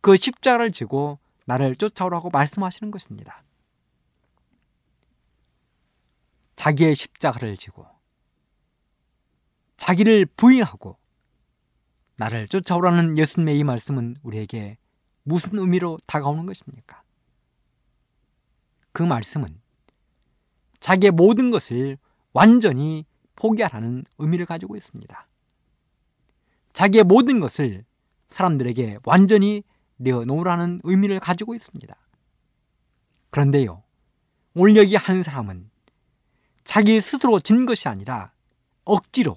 그 0.01 0.15
십자가를 0.15 0.71
지고 0.71 1.19
나를 1.45 1.75
쫓아오라고 1.75 2.29
말씀하시는 2.29 2.91
것입니다. 2.91 3.43
자기의 6.55 6.95
십자가를 6.95 7.57
지고 7.57 7.85
자기를 9.77 10.25
부인하고 10.25 10.97
나를 12.17 12.49
쫓아오라는 12.49 13.17
예수님의 13.17 13.57
이 13.57 13.63
말씀은 13.63 14.17
우리에게 14.23 14.77
무슨 15.23 15.57
의미로 15.57 15.97
다가오는 16.05 16.45
것입니까? 16.45 17.01
그 18.91 19.03
말씀은 19.03 19.61
자기의 20.81 21.11
모든 21.11 21.49
것을 21.49 21.97
완전히 22.33 23.05
포기하라는 23.35 24.03
의미를 24.17 24.45
가지고 24.45 24.75
있습니다. 24.75 25.28
자기의 26.79 27.03
모든 27.03 27.41
것을 27.41 27.83
사람들에게 28.29 28.99
완전히 29.03 29.63
내어놓으라는 29.97 30.79
의미를 30.85 31.19
가지고 31.19 31.53
있습니다. 31.53 31.93
그런데요, 33.31 33.83
오늘 34.53 34.77
여기 34.77 34.95
한 34.95 35.21
사람은 35.21 35.69
자기 36.63 37.01
스스로 37.01 37.41
진 37.41 37.65
것이 37.65 37.89
아니라 37.89 38.31
억지로 38.85 39.35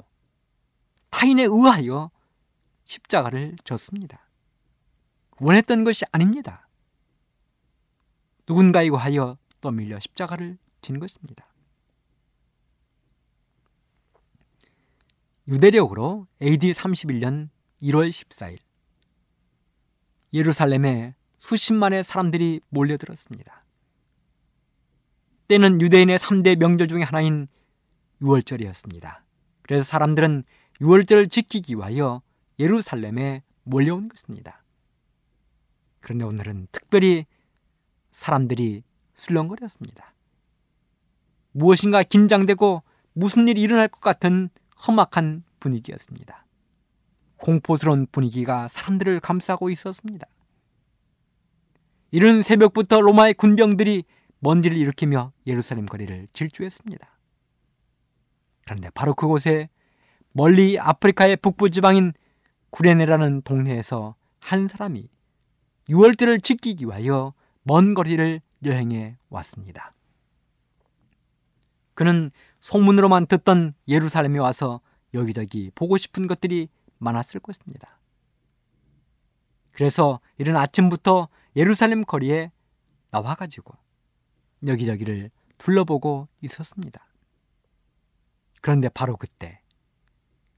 타인에 1.10 1.42
의하여 1.42 2.12
십자가를 2.84 3.56
졌습니다. 3.64 4.24
원했던 5.40 5.82
것이 5.82 6.04
아닙니다. 6.12 6.68
누군가에 8.48 8.84
의하여 8.84 9.36
떠밀려 9.60 9.98
십자가를 9.98 10.58
진 10.80 11.00
것입니다. 11.00 11.44
유대력으로 15.48 16.26
AD 16.40 16.72
31년 16.72 17.48
1월 17.82 18.10
14일 18.10 18.58
예루살렘에 20.32 21.14
수십만의 21.38 22.04
사람들이 22.04 22.60
몰려들었습니다. 22.68 23.64
때는 25.48 25.80
유대인의 25.80 26.18
3대 26.18 26.56
명절 26.56 26.88
중의 26.88 27.04
하나인 27.04 27.48
6월절이었습니다. 28.22 29.18
그래서 29.62 29.82
사람들은 29.84 30.44
6월절을 30.80 31.30
지키기 31.30 31.74
위하여 31.74 32.22
예루살렘에 32.58 33.42
몰려온 33.64 34.08
것입니다. 34.08 34.62
그런데 36.00 36.24
오늘은 36.24 36.68
특별히 36.72 37.26
사람들이 38.12 38.84
술렁거렸습니다. 39.14 40.14
무엇인가 41.52 42.02
긴장되고 42.02 42.82
무슨 43.12 43.48
일이 43.48 43.60
일어날 43.60 43.88
것 43.88 44.00
같은 44.00 44.48
험악한 44.86 45.44
분위기였습니다. 45.60 46.44
공포스러운 47.36 48.06
분위기가 48.10 48.68
사람들을 48.68 49.20
감싸고 49.20 49.70
있었습니다. 49.70 50.26
이른 52.10 52.42
새벽부터 52.42 53.00
로마의 53.00 53.34
군병들이 53.34 54.04
먼지를 54.38 54.76
일으키며 54.76 55.32
예루살렘 55.46 55.86
거리를 55.86 56.28
질주했습니다. 56.32 57.18
그런데 58.64 58.90
바로 58.90 59.14
그곳에 59.14 59.68
멀리 60.32 60.78
아프리카의 60.78 61.36
북부 61.36 61.70
지방인 61.70 62.12
구레네라는 62.70 63.42
동네에서 63.42 64.14
한 64.38 64.68
사람이 64.68 65.08
6월절을 65.88 66.42
지키기 66.42 66.86
위하여 66.86 67.34
먼 67.62 67.94
거리를 67.94 68.40
여행해 68.64 69.16
왔습니다. 69.28 69.94
그는 71.94 72.30
소문으로만 72.62 73.26
듣던 73.26 73.74
예루살렘에 73.88 74.38
와서 74.38 74.80
여기저기 75.14 75.70
보고 75.74 75.98
싶은 75.98 76.28
것들이 76.28 76.68
많았을 76.98 77.40
것입니다. 77.40 77.98
그래서 79.72 80.20
이른 80.38 80.56
아침부터 80.56 81.28
예루살렘 81.56 82.04
거리에 82.04 82.52
나와가지고 83.10 83.74
여기저기를 84.66 85.30
둘러보고 85.58 86.28
있었습니다. 86.40 87.04
그런데 88.60 88.88
바로 88.88 89.16
그때 89.16 89.60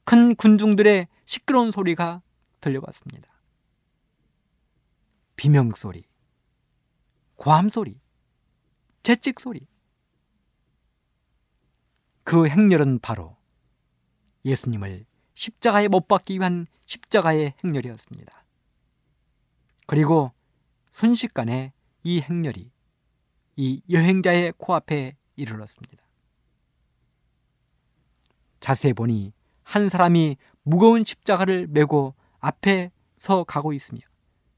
큰 0.04 0.34
군중들의 0.34 1.08
시끄러운 1.24 1.72
소리가 1.72 2.20
들려왔습니다. 2.60 3.32
비명소리, 5.36 6.04
고함소리, 7.36 7.98
채찍소리. 9.02 9.66
그 12.24 12.48
행렬은 12.48 13.00
바로 13.00 13.36
예수님을 14.44 15.04
십자가에 15.34 15.88
못 15.88 16.08
박기 16.08 16.38
위한 16.38 16.66
십자가의 16.86 17.54
행렬이었습니다. 17.62 18.44
그리고 19.86 20.32
순식간에 20.90 21.72
이 22.02 22.20
행렬이 22.20 22.70
이 23.56 23.82
여행자의 23.90 24.54
코앞에 24.56 25.16
이르렀습니다. 25.36 26.02
자세히 28.60 28.94
보니 28.94 29.32
한 29.62 29.88
사람이 29.88 30.36
무거운 30.62 31.04
십자가를 31.04 31.66
메고 31.68 32.14
앞에 32.40 32.90
서 33.18 33.44
가고 33.44 33.72
있으며 33.72 34.00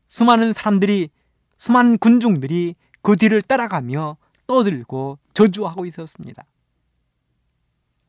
수많은 0.06 0.52
사람들이 0.52 1.10
수많은 1.58 1.98
군중들이 1.98 2.74
그 3.02 3.16
뒤를 3.16 3.42
따라가며 3.42 4.16
떠들고 4.46 5.18
저주하고 5.34 5.86
있었습니다. 5.86 6.44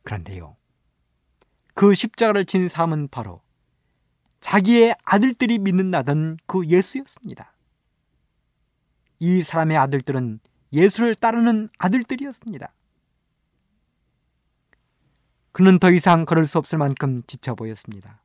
그런데요. 0.08 0.56
그 1.74 1.94
십자가를 1.94 2.46
친 2.46 2.70
삶은 2.70 3.10
바로 3.10 3.42
자기의 4.40 4.96
아들들이 5.04 5.60
믿는다던 5.60 6.38
그 6.46 6.66
예수였습니다. 6.66 7.52
이 9.20 9.44
사람의 9.44 9.76
아들들은 9.76 10.40
예수를 10.72 11.14
따르는 11.14 11.68
아들들이었습니다. 11.78 12.74
그는 15.52 15.78
더 15.78 15.92
이상 15.92 16.24
걸을 16.24 16.46
수 16.46 16.58
없을 16.58 16.78
만큼 16.78 17.22
지쳐 17.28 17.54
보였습니다. 17.56 18.22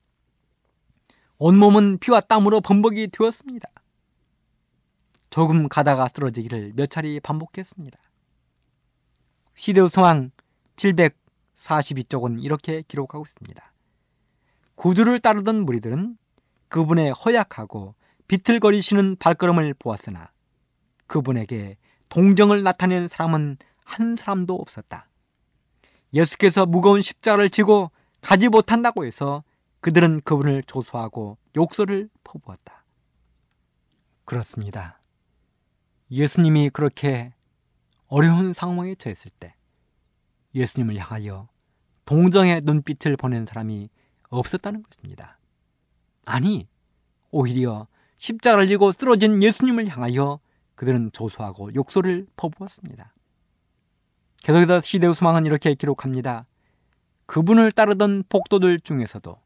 온몸은 1.39 1.99
피와 1.99 2.21
땀으로 2.21 2.61
범벅이 2.61 3.09
되었습니다. 3.09 3.69
조금 5.31 5.69
가다가 5.69 6.07
쓰러지기를 6.07 6.75
몇 6.77 6.89
차례 6.89 7.19
반복했습니다. 7.19 7.99
시대우 9.57 9.89
성황 9.89 10.31
42쪽은 11.63 12.43
이렇게 12.43 12.83
기록하고 12.83 13.25
있습니다. 13.25 13.73
구주를 14.75 15.21
따르던 15.21 15.65
무리들은 15.65 16.17
그분의 16.69 17.13
허약하고 17.13 17.95
비틀거리시는 18.29 19.17
발걸음을 19.17 19.75
보았으나 19.75 20.31
그분에게 21.07 21.77
동정을 22.09 22.63
나타낸 22.63 23.09
사람은 23.09 23.59
한 23.85 24.17
사람도 24.17 24.55
없었다. 24.55 25.09
예수께서 26.15 26.67
무거운 26.67 27.03
십자를 27.03 27.51
지고 27.51 27.91
가지 28.21 28.49
못한다고 28.49 29.05
해서 29.05 29.45
그들은 29.81 30.23
그분을 30.23 30.63
조소하고 30.65 31.39
욕설을 31.57 32.09
퍼부었다. 32.25 32.85
그렇습니다. 34.25 35.01
예수님이 36.11 36.71
그렇게 36.71 37.35
어려운 38.07 38.53
상황에 38.53 38.95
처했을 38.95 39.31
때 39.39 39.55
예수님을 40.55 40.99
향하여 40.99 41.49
동정의 42.13 42.61
눈빛을 42.63 43.17
보낸 43.17 43.47
사람이 43.47 43.89
없었다는 44.29 44.83
것입니다. 44.83 45.39
아니, 46.27 46.69
오히려 47.31 47.87
십자가를 48.19 48.69
지고 48.69 48.93
쓰러진 48.93 49.43
예수님을 49.43 49.89
향하여 49.89 50.39
그들은 50.75 51.13
조소하고 51.13 51.75
욕설을 51.75 52.27
퍼부었습니다. 52.37 53.15
계속해서 54.43 54.81
시대우 54.81 55.15
수망은 55.15 55.47
이렇게 55.47 55.73
기록합니다. 55.75 56.45
그분을 57.25 57.73
따르던 57.73 58.25
복도들 58.29 58.81
중에서도 58.81 59.41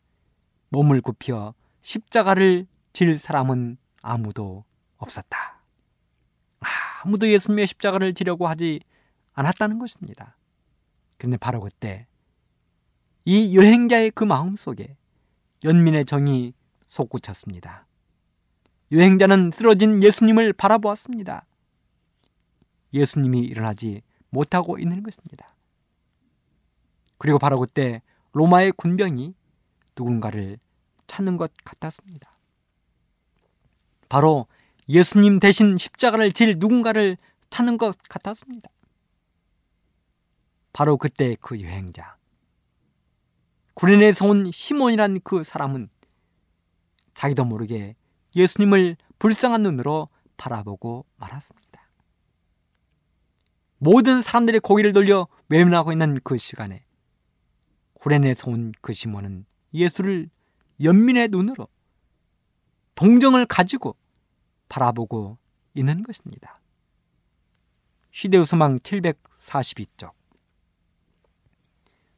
몸을 0.71 1.03
굽혀 1.03 1.55
십자가를 1.83 2.67
질 2.93 3.17
사람은 3.17 3.77
아무도 4.03 4.65
없었다. 4.97 5.61
아무도 7.05 7.29
예수님의 7.29 7.69
십자가를 7.69 8.13
지려고 8.15 8.49
하지 8.49 8.81
않았다는 9.35 9.79
것입니다. 9.79 10.37
그런데 11.17 11.37
바로 11.37 11.61
그때 11.61 12.09
이 13.29 13.57
여행자의 13.57 14.13
그 14.13 14.23
마음 14.23 14.55
속에 14.55 14.97
연민의 15.65 16.05
정이 16.05 16.55
솟구쳤습니다. 16.89 17.89
여행자는 18.93 19.51
쓰러진 19.53 20.01
예수님을 20.01 20.53
바라보았습니다. 20.53 21.45
예수님이 22.95 23.41
일어나지 23.41 24.03
못하고 24.31 24.79
있는 24.79 25.03
것입니다. 25.03 25.57
그리고 27.19 27.41
바로 27.41 27.59
그때 27.59 28.01
로마의 28.33 28.71
군병이 28.77 29.35
누군가를 29.99 30.59
찾는 31.09 31.37
것 31.37 31.51
같았습니다. 31.65 32.31
바로 34.09 34.47
예수님 34.89 35.41
대신 35.41 35.77
십자가를 35.77 36.31
질 36.31 36.59
누군가를 36.61 37.17
찾는 37.51 37.77
것 37.77 37.99
같았습니다. 38.09 38.71
바로 40.73 40.97
그때 40.97 41.37
그 41.41 41.61
여행자. 41.61 42.17
구레네에서 43.77 44.27
온 44.27 44.51
시몬이란 44.51 45.21
그 45.23 45.43
사람은 45.43 45.91
자기도 47.13 47.45
모르게 47.45 47.95
예수님을 48.35 48.97
불쌍한 49.19 49.63
눈으로 49.63 50.09
바라보고 50.39 51.05
말았습니다. 51.17 51.67
모든 53.79 54.23
사람들이 54.23 54.61
고개를 54.61 54.93
돌려 54.93 55.29
외면하고 55.49 55.93
있는 55.93 56.19
그 56.25 56.39
시간에 56.39 56.85
구레네에서 57.95 58.51
온 58.51 58.73
그 58.81 58.93
시몬은 58.95 59.45
예수를 59.75 60.31
연민의 60.83 61.29
눈으로 61.29 61.69
동정을 62.95 63.45
가지고 63.45 63.97
바라보고 64.71 65.37
있는 65.75 66.03
것입니다. 66.03 66.61
히데우스망 68.13 68.79
742쪽 68.79 70.13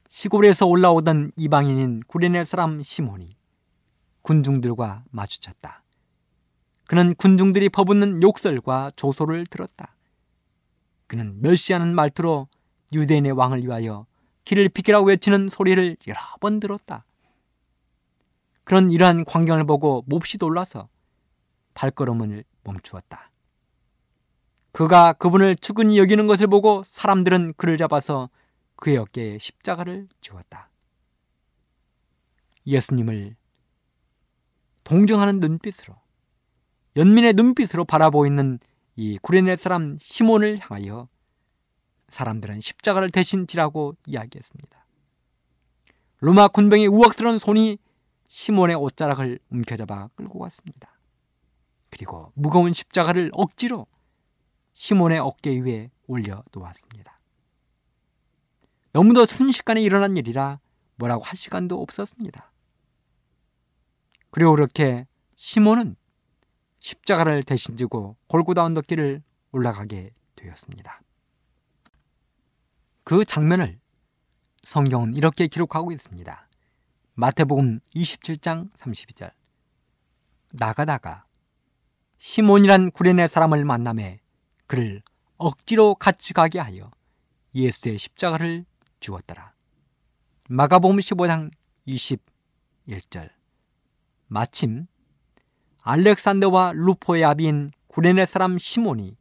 시골에서 0.09 0.67
올라오던 0.67 1.33
이방인인 1.37 2.03
구레네 2.07 2.45
사람 2.45 2.83
시몬이 2.83 3.37
군중들과 4.23 5.05
마주쳤다. 5.11 5.83
그는 6.87 7.15
군중들이 7.15 7.69
퍼붓는 7.69 8.23
욕설과 8.23 8.91
조소를 8.97 9.47
들었다. 9.47 9.95
그는 11.07 11.41
멸시하는 11.43 11.95
말투로 11.95 12.49
유대인의 12.93 13.33
왕을 13.33 13.63
위하여 13.65 14.07
길을 14.45 14.71
비키라고 14.71 15.07
외치는 15.09 15.51
소리를 15.51 15.97
여러 16.07 16.19
번 16.41 16.59
들었다. 16.59 17.05
그런 18.65 18.91
이러한 18.91 19.27
광경을 19.27 19.65
보고 19.65 20.05
몹시 20.07 20.39
놀라서 20.39 20.89
발걸음을 21.75 22.45
멈추었다. 22.65 23.31
그가 24.73 25.13
그분을 25.15 25.57
측은히 25.57 25.99
여기는 25.99 26.27
것을 26.27 26.47
보고 26.47 26.83
사람들은 26.85 27.55
그를 27.57 27.77
잡아서 27.77 28.31
그의 28.81 28.97
어깨에 28.97 29.39
십자가를 29.39 30.09
지웠다. 30.21 30.71
예수님을 32.67 33.37
동정하는 34.85 35.41
눈빛으로 35.41 35.97
연민의 36.97 37.35
눈빛으로 37.35 37.85
바라보이는 37.85 38.59
이 38.97 39.19
구레네 39.19 39.57
사람 39.57 39.99
시몬을 40.01 40.61
향하여 40.63 41.09
사람들은 42.09 42.61
십자가를 42.61 43.11
대신 43.11 43.47
지라고 43.47 43.95
이야기했습니다. 44.07 44.87
로마 46.21 46.49
군병의 46.49 46.87
우악스러운 46.87 47.39
손이 47.39 47.79
시몬의 48.29 48.77
옷자락을 48.77 49.39
움켜잡아 49.51 50.09
끌고 50.15 50.39
갔습니다. 50.39 50.99
그리고 51.91 52.33
무거운 52.35 52.73
십자가를 52.73 53.31
억지로 53.35 53.87
시몬의 54.75 55.19
어깨 55.19 55.59
위에 55.61 55.91
올려 56.07 56.45
놓았습니다. 56.53 57.18
너무도 58.99 59.27
순식간에 59.27 59.81
일어난 59.81 60.17
일이라 60.17 60.59
뭐라고 60.97 61.23
할 61.23 61.37
시간도 61.37 61.81
없었습니다. 61.81 62.51
그리고 64.33 64.51
그렇게 64.57 65.07
시몬은 65.37 65.95
십자가를 66.81 67.45
대신 67.45 67.77
지고 67.77 68.17
골고다 68.27 68.65
언덕길을 68.65 69.23
올라가게 69.53 70.11
되었습니다. 70.35 71.01
그 73.05 73.25
장면을 73.25 73.79
성경은 74.65 75.15
이렇게 75.15 75.47
기록하고 75.47 75.93
있습니다. 75.93 76.49
마태복음 77.15 77.79
27장 77.95 78.69
32절 78.73 79.31
나가다가 80.51 81.25
시몬이란 82.19 82.91
구레네 82.91 83.29
사람을 83.29 83.65
만남에 83.65 84.19
그를 84.67 85.03
억지로 85.37 85.95
같이 85.95 86.35
가게 86.35 86.59
하여 86.59 86.91
예수의 87.55 87.97
십자가를 87.99 88.67
주었더라. 89.01 89.53
마가복음 90.49 90.99
15장 90.99 91.51
21절. 91.87 93.31
마침 94.27 94.87
알렉산더와 95.83 96.73
루포의 96.75 97.25
아비인 97.25 97.73
구레네 97.87 98.27
사람 98.27 98.59
시몬이 98.59 99.17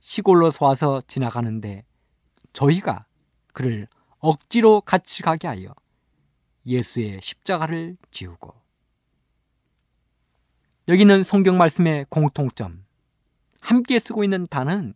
시골로서 0.00 0.66
와서 0.66 1.00
지나가는데 1.06 1.84
저희가 2.52 3.06
그를 3.52 3.88
억지로 4.18 4.80
같이 4.80 5.22
가게 5.22 5.46
하여 5.46 5.74
예수의 6.66 7.20
십자가를 7.22 7.96
지우고 8.10 8.54
여기는 10.88 11.24
성경 11.24 11.56
말씀의 11.58 12.06
공통점 12.08 12.84
함께 13.60 13.98
쓰고 13.98 14.24
있는 14.24 14.46
단은 14.46 14.94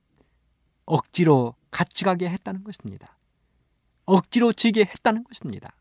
억지로 0.84 1.54
같이 1.70 2.04
가게 2.04 2.28
했다는 2.28 2.64
것입니다. 2.64 3.17
억지로 4.08 4.52
지게 4.52 4.86
했다는 4.86 5.22
것입니다. 5.24 5.74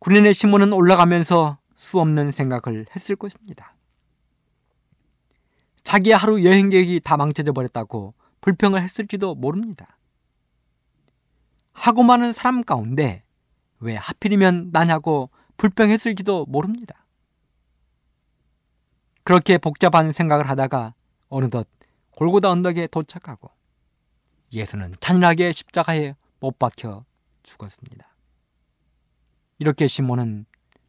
구레네 0.00 0.32
시몬은 0.32 0.72
올라가면서 0.72 1.58
수없는 1.76 2.32
생각을 2.32 2.86
했을 2.94 3.14
것입니다. 3.14 3.76
자기의 5.84 6.16
하루 6.16 6.44
여행 6.44 6.68
계획이 6.68 7.00
다 7.04 7.16
망쳐져 7.16 7.52
버렸다고 7.52 8.14
불평을 8.40 8.82
했을지도 8.82 9.36
모릅니다. 9.36 9.98
하고 11.72 12.02
많은 12.02 12.32
사람 12.32 12.64
가운데 12.64 13.22
왜 13.78 13.94
하필이면 13.94 14.70
나냐고 14.72 15.30
불평했을지도 15.58 16.46
모릅니다. 16.46 17.06
그렇게 19.22 19.58
복잡한 19.58 20.10
생각을 20.10 20.48
하다가 20.48 20.94
어느덧 21.28 21.68
골고다 22.10 22.50
언덕에 22.50 22.88
도착하고 22.88 23.50
예수는 24.52 24.96
잔인하게 25.00 25.52
십자가에 25.52 26.14
못 26.40 26.58
박혀 26.58 27.04
죽었습니다. 27.42 28.14
이렇게 29.58 29.86
시몬은 29.86 30.46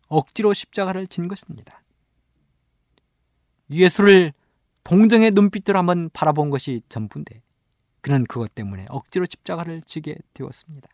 억지로 0.08 0.54
십자가를 0.54 1.08
진 1.08 1.28
것입니다. 1.28 1.84
예수를 3.70 4.34
동정의 4.84 5.32
눈빛으로 5.32 5.80
한번 5.80 6.10
바라본 6.12 6.50
것이 6.50 6.82
전부인데 6.90 7.42
그는 8.02 8.26
그것 8.26 8.54
때문에 8.54 8.86
억지로 8.90 9.26
십자가를 9.26 9.82
지게 9.84 10.16
되었습니다. 10.34 10.90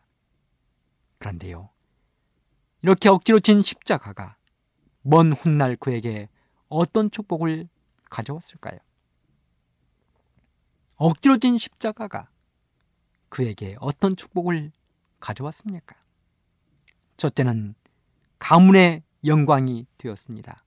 그런데요. 1.18 1.70
이렇게 2.82 3.10
억지로 3.10 3.40
진 3.40 3.62
십자가가 3.62 4.38
먼 5.02 5.34
훗날 5.34 5.76
그에게 5.76 6.30
어떤 6.68 7.10
축복을 7.10 7.68
가져왔을까요? 8.10 8.80
억지로 10.96 11.38
진 11.38 11.58
십자가가 11.58 12.30
그에게 13.30 13.76
어떤 13.80 14.16
축복을 14.16 14.72
가져왔습니까? 15.20 15.96
첫째는 17.18 17.76
가문의 18.40 19.04
영광이 19.26 19.86
되었습니다. 19.98 20.64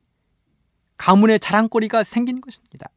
가문의 0.97 1.41
자랑거리가 1.41 2.05
생긴 2.05 2.41
것입니다. 2.41 2.89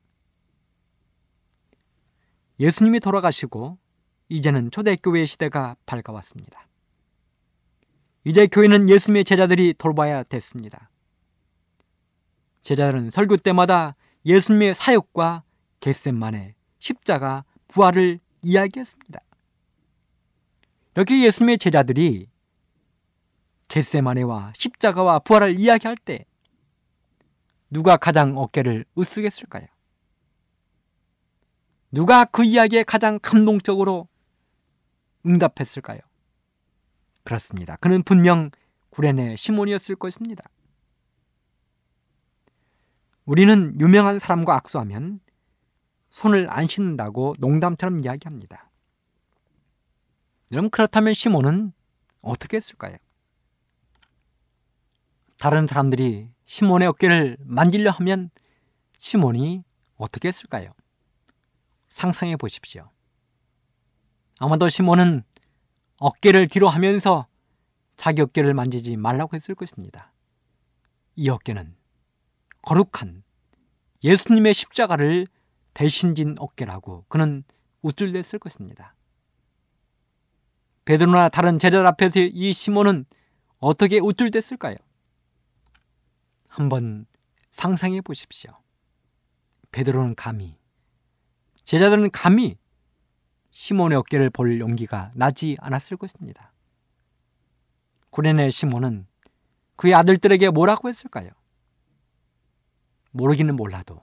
예수님이 2.60 3.00
돌아가시고 3.00 3.78
이제는 4.30 4.72
초대교회의 4.72 5.28
시대가 5.28 5.76
밝아왔습니다. 5.86 6.68
이제 8.24 8.48
교회는 8.48 8.90
예수님의 8.90 9.24
제자들이 9.24 9.74
돌봐야 9.78 10.24
됐습니다. 10.24 10.90
제자들은 12.62 13.12
설교 13.12 13.38
때마다 13.38 13.96
예수님의 14.26 14.74
사역과 14.74 15.44
겟셋만의 15.80 16.56
십자가 16.80 17.44
부활을 17.68 18.20
이야기했습니다. 18.42 19.20
이렇게 20.96 21.24
예수님의 21.26 21.58
제자들이 21.58 22.30
겟세마네와 23.68 24.54
십자가와 24.56 25.20
부활을 25.20 25.60
이야기할 25.60 25.98
때 25.98 26.26
누가 27.70 27.98
가장 27.98 28.38
어깨를 28.38 28.86
으쓱했을까요? 28.96 29.68
누가 31.92 32.26
그 32.26 32.44
이야기에 32.44 32.84
가장 32.84 33.20
감동적으로 33.22 34.08
응답했을까요? 35.26 36.00
그렇습니다. 37.24 37.76
그는 37.78 38.04
분명 38.04 38.52
구레네 38.92 39.36
시몬이었을 39.36 39.96
것입니다. 39.96 40.44
우리는 43.26 43.78
유명한 43.80 44.20
사람과 44.20 44.56
악수하면 44.56 45.20
손을 46.12 46.50
안 46.50 46.68
씻는다고 46.68 47.34
농담처럼 47.40 48.00
이야기합니다. 48.02 48.65
여러분 50.52 50.70
그렇다면 50.70 51.14
시몬은 51.14 51.74
어떻게 52.22 52.58
했을까요? 52.58 52.98
다른 55.38 55.68
사람들이 55.68 56.30
시몬의 56.46 56.88
어깨를 56.88 57.38
만지려 57.42 57.92
하면 57.92 58.30
시몬이 58.98 59.64
어떻게 59.98 60.28
했을까요? 60.28 60.72
상상해 61.88 62.36
보십시오. 62.36 62.90
아마도 64.40 64.70
시몬은 64.70 65.24
어깨를 65.98 66.48
뒤로 66.48 66.68
하면서 66.70 67.28
자기 67.96 68.22
어깨를 68.22 68.54
만지지 68.54 68.98
말라고 68.98 69.36
했을 69.36 69.56
것입니다. 69.56 70.12
이 71.16 71.30
어깨는 71.30 71.76
거룩한 72.62 73.24
예수님의 74.04 74.54
십자가를 74.54 75.28
대신 75.74 76.16
진 76.16 76.36
어깨라고 76.38 77.06
그는 77.08 77.44
우쭐댔을 77.82 78.40
것입니다. 78.40 78.96
베드로나 80.86 81.30
다른 81.30 81.58
제자 81.58 81.86
앞에서 81.86 82.20
이 82.20 82.54
시몬은 82.54 83.06
어떻게 83.58 84.00
우쭐댔을까요? 84.00 84.76
한번 86.48 87.06
상상해 87.50 88.02
보십시오. 88.02 88.52
베드로는 89.72 90.16
감히 90.16 90.58
제자들은 91.64 92.12
감히 92.12 92.58
시몬의 93.50 93.98
어깨를 93.98 94.30
볼 94.30 94.60
용기가 94.60 95.12
나지 95.16 95.58
않았을 95.60 95.98
것입니다. 95.98 96.54
구레네 98.12 98.52
시몬은 98.52 99.08
그의 99.76 99.94
아들들에게 99.96 100.50
뭐라고 100.52 100.88
했을까요? 100.88 101.32
모르기는 103.12 103.56
몰라도 103.56 104.02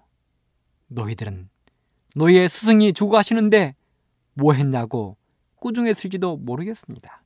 너희들은 0.88 1.49
너희의 2.16 2.49
스승이 2.49 2.92
죽어 2.92 3.12
가시는데 3.12 3.77
뭐 4.35 4.53
했냐고 4.55 5.16
꾸중했을지도 5.62 6.38
모르겠습니다. 6.38 7.22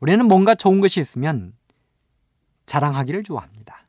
우리는 0.00 0.26
뭔가 0.26 0.56
좋은 0.56 0.80
것이 0.80 1.00
있으면 1.00 1.54
자랑하기를 2.66 3.22
좋아합니다. 3.22 3.86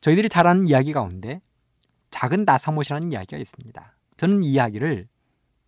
저희들이 0.00 0.30
잘하는 0.30 0.68
이야기 0.68 0.94
가운데 0.94 1.42
작은 2.10 2.44
나사못이라는 2.46 3.12
이야기가 3.12 3.36
있습니다. 3.36 3.96
저는 4.16 4.42
이 4.42 4.52
이야기를 4.52 5.06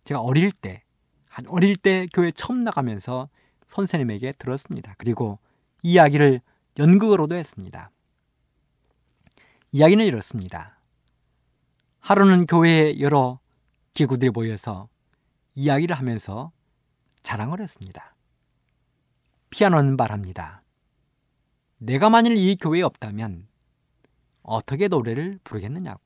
제가 0.05 0.19
어릴 0.19 0.51
때, 0.51 0.83
한 1.27 1.45
어릴 1.47 1.77
때 1.77 2.07
교회 2.11 2.31
처음 2.31 2.63
나가면서 2.63 3.29
선생님에게 3.67 4.33
들었습니다. 4.33 4.95
그리고 4.97 5.37
이 5.83 5.93
이야기를 5.93 6.41
연극으로도 6.79 7.35
했습니다. 7.35 7.91
이야기는 9.71 10.05
이렇습니다. 10.05 10.79
하루는 11.99 12.47
교회에 12.47 12.99
여러 12.99 13.39
기구들이 13.93 14.31
모여서 14.31 14.89
이야기를 15.55 15.95
하면서 15.95 16.51
자랑을 17.21 17.61
했습니다. 17.61 18.15
피아노는 19.49 19.95
말합니다. 19.97 20.63
내가 21.77 22.09
만일 22.09 22.37
이 22.37 22.55
교회에 22.55 22.81
없다면 22.81 23.47
어떻게 24.41 24.87
노래를 24.87 25.39
부르겠느냐고. 25.43 26.01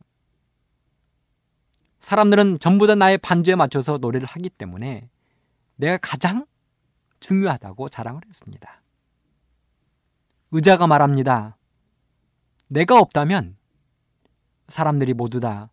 사람들은 2.00 2.60
전부 2.60 2.88
다 2.88 2.96
나의 2.96 3.18
반주에 3.18 3.56
맞춰서 3.56 3.98
노래를 3.98 4.28
하기 4.28 4.50
때문에 4.50 5.10
내가 5.76 5.98
가장 5.98 6.46
중요하다고 7.20 7.90
자랑을 7.90 8.22
했습니다. 8.28 8.82
의자가 10.52 10.88
말합니다. 10.88 11.58
내가 12.68 13.00
없다면 13.00 13.58
사람들이 14.68 15.14
모두 15.14 15.40
다 15.40 15.70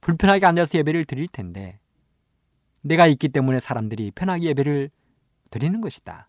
불편하게 0.00 0.46
앉아서 0.46 0.78
예배를 0.78 1.04
드릴 1.04 1.28
텐데 1.28 1.80
내가 2.86 3.08
있기 3.08 3.28
때문에 3.30 3.58
사람들이 3.58 4.12
편하게 4.12 4.48
예배를 4.48 4.90
드리는 5.50 5.80
것이다. 5.80 6.28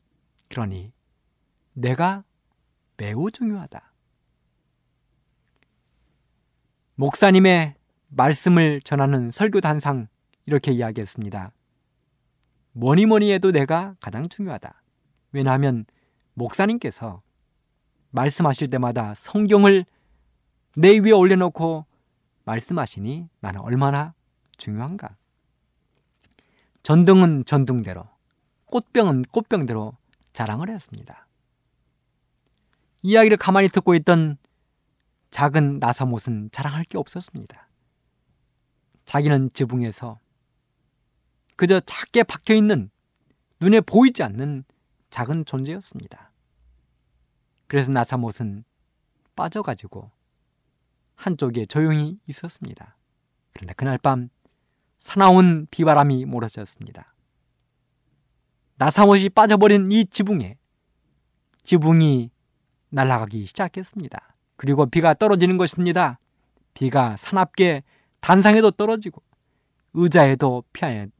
그러니 0.50 0.92
내가 1.74 2.24
매우 2.98 3.30
중요하다. 3.30 3.94
목사님의 6.96 7.76
말씀을 8.08 8.82
전하는 8.82 9.30
설교 9.30 9.62
단상 9.62 10.08
이렇게 10.48 10.72
이야기했습니다. 10.72 11.52
뭐니 12.72 13.06
뭐니 13.06 13.32
해도 13.32 13.52
내가 13.52 13.96
가장 14.02 14.28
중요하다. 14.28 14.82
왜냐하면 15.34 15.86
목사님께서 16.34 17.22
말씀하실 18.10 18.72
때마다 18.72 19.14
성경을 19.14 19.86
내 20.76 20.98
위에 20.98 21.12
올려놓고 21.12 21.86
말씀하시니 22.46 23.30
나는 23.42 23.60
얼마나 23.60 24.16
중요한가. 24.58 25.18
전등은 26.88 27.44
전등대로, 27.44 28.08
꽃병은 28.68 29.24
꽃병대로 29.24 29.98
자랑을 30.32 30.70
했습니다. 30.70 31.28
이야기를 33.02 33.36
가만히 33.36 33.68
듣고 33.68 33.94
있던 33.96 34.38
작은 35.30 35.80
나사못은 35.80 36.52
자랑할 36.54 36.86
게 36.86 36.98
없었습니다. 36.98 37.68
자기는 39.04 39.50
지붕에서 39.52 40.22
그저 41.58 41.82
작게 41.82 42.24
박혀 42.24 42.54
있는 42.54 42.90
눈에 43.60 43.82
보이지 43.82 44.24
않는 44.24 44.64
작은 45.10 45.44
존재였습니다. 45.44 46.32
그래서 47.68 47.92
나사못은 47.92 48.64
빠져가지고 49.36 50.10
한쪽에 51.16 51.66
조용히 51.66 52.18
있었습니다. 52.28 52.96
그런데 53.52 53.74
그날 53.74 53.98
밤 53.98 54.30
사나운 55.00 55.68
비바람이 55.72 56.26
몰아쳤습니다. 56.26 57.14
나사못이 58.76 59.30
빠져버린 59.30 59.92
이 59.92 60.06
지붕에 60.06 60.58
지붕이 61.64 62.30
날아가기 62.90 63.46
시작했습니다. 63.48 64.36
그리고 64.56 64.86
비가 64.86 65.14
떨어지는 65.14 65.58
것입니다. 65.58 66.20
비가 66.74 67.18
사납게 67.18 67.84
단상에도 68.20 68.72
떨어지고 68.72 69.22
의자에도 69.94 70.64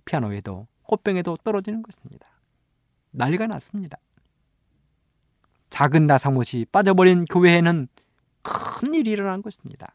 피아노에도 0.06 0.68
꽃병에도 0.84 1.38
떨어지는 1.44 1.82
것입니다. 1.82 2.28
난리가 3.12 3.48
났습니다. 3.48 3.98
작은 5.70 6.08
나사못이 6.08 6.66
빠져버린 6.72 7.26
교회에는 7.26 7.88
큰 8.42 8.94
일이 8.94 9.12
일어난 9.12 9.42
것입니다. 9.42 9.94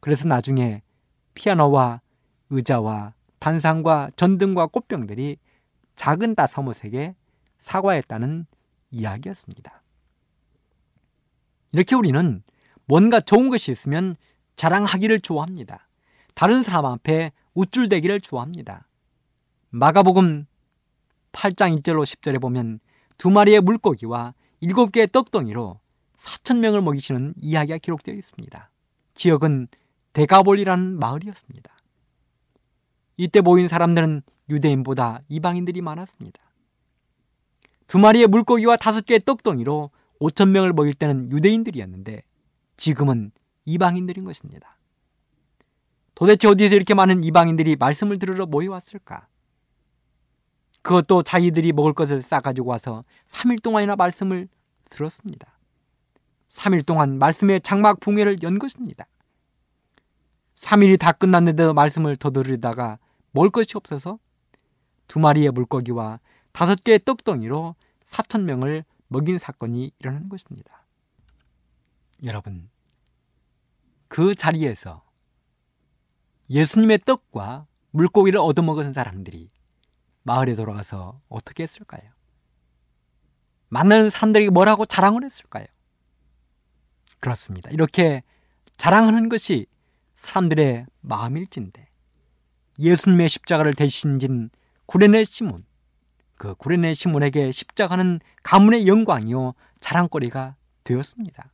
그래서 0.00 0.26
나중에 0.28 0.82
피아노와 1.34 2.00
의자와 2.50 3.14
단상과 3.38 4.10
전등과 4.16 4.66
꽃병들이 4.66 5.36
작은 5.96 6.34
나사못에게 6.36 7.14
사과했다는 7.60 8.46
이야기였습니다. 8.90 9.82
이렇게 11.72 11.94
우리는 11.94 12.42
뭔가 12.86 13.20
좋은 13.20 13.50
것이 13.50 13.70
있으면 13.70 14.16
자랑하기를 14.56 15.20
좋아합니다. 15.20 15.88
다른 16.34 16.62
사람 16.62 16.86
앞에 16.86 17.32
우쭐대기를 17.54 18.20
좋아합니다. 18.20 18.86
마가복음 19.70 20.46
8장 21.32 21.78
1절로 21.78 22.04
10절에 22.04 22.40
보면 22.40 22.80
두 23.18 23.30
마리의 23.30 23.60
물고기와 23.60 24.34
일곱 24.60 24.92
개의 24.92 25.08
떡덩이로 25.08 25.80
4천 26.16 26.58
명을 26.58 26.80
먹이시는 26.82 27.34
이야기가 27.40 27.78
기록되어 27.78 28.14
있습니다. 28.14 28.70
지역은 29.14 29.68
데가볼이라는 30.14 30.98
마을이었습니다. 30.98 31.77
이때 33.18 33.40
모인 33.40 33.68
사람들은 33.68 34.22
유대인보다 34.48 35.20
이방인들이 35.28 35.82
많았습니다. 35.82 36.40
두 37.88 37.98
마리의 37.98 38.28
물고기와 38.28 38.76
다섯 38.76 39.04
개의 39.04 39.20
떡덩이로 39.26 39.90
5천 40.20 40.48
명을 40.50 40.72
먹일 40.72 40.94
때는 40.94 41.30
유대인들이었는데 41.32 42.22
지금은 42.76 43.32
이방인들인 43.64 44.24
것입니다. 44.24 44.78
도대체 46.14 46.48
어디에서 46.48 46.76
이렇게 46.76 46.94
많은 46.94 47.24
이방인들이 47.24 47.76
말씀을 47.76 48.18
들으러 48.18 48.46
모여왔을까? 48.46 49.26
그것도 50.82 51.22
자기들이 51.22 51.72
먹을 51.72 51.92
것을 51.92 52.22
싸가지고 52.22 52.70
와서 52.70 53.04
3일 53.26 53.62
동안이나 53.62 53.96
말씀을 53.96 54.48
들었습니다. 54.90 55.58
3일 56.50 56.86
동안 56.86 57.18
말씀의 57.18 57.60
장막 57.62 58.00
붕회를 58.00 58.42
연 58.42 58.58
것입니다. 58.58 59.06
3일이 60.54 60.98
다 60.98 61.12
끝났는데도 61.12 61.74
말씀을 61.74 62.16
더 62.16 62.30
들으다가 62.30 62.98
먹을 63.38 63.50
것이 63.50 63.76
없어서 63.76 64.18
두 65.06 65.20
마리의 65.20 65.52
물고기와 65.52 66.18
다섯 66.52 66.82
개의 66.82 66.98
떡덩이로 66.98 67.76
4천 68.04 68.42
명을 68.42 68.84
먹인 69.06 69.38
사건이 69.38 69.92
일어나는 69.98 70.28
것입니다. 70.28 70.84
여러분, 72.24 72.68
그 74.08 74.34
자리에서 74.34 75.04
예수님의 76.50 77.00
떡과 77.04 77.66
물고기를 77.92 78.40
얻어먹은 78.40 78.92
사람들이 78.92 79.50
마을에 80.24 80.56
돌아가서 80.56 81.20
어떻게 81.28 81.62
했을까요? 81.62 82.02
만나는 83.68 84.10
사람들에게 84.10 84.50
뭐라고 84.50 84.84
자랑을 84.84 85.24
했을까요? 85.24 85.66
그렇습니다. 87.20 87.70
이렇게 87.70 88.24
자랑하는 88.76 89.28
것이 89.28 89.66
사람들의 90.16 90.86
마음일진데 91.02 91.87
예수님의 92.78 93.28
십자가를 93.28 93.74
대신 93.74 94.18
진 94.18 94.50
구레네 94.86 95.24
시몬 95.24 95.64
그 96.36 96.54
구레네 96.54 96.94
시몬에게 96.94 97.52
십자가는 97.52 98.20
가문의 98.42 98.86
영광이요 98.86 99.54
자랑거리가 99.80 100.56
되었습니다. 100.84 101.50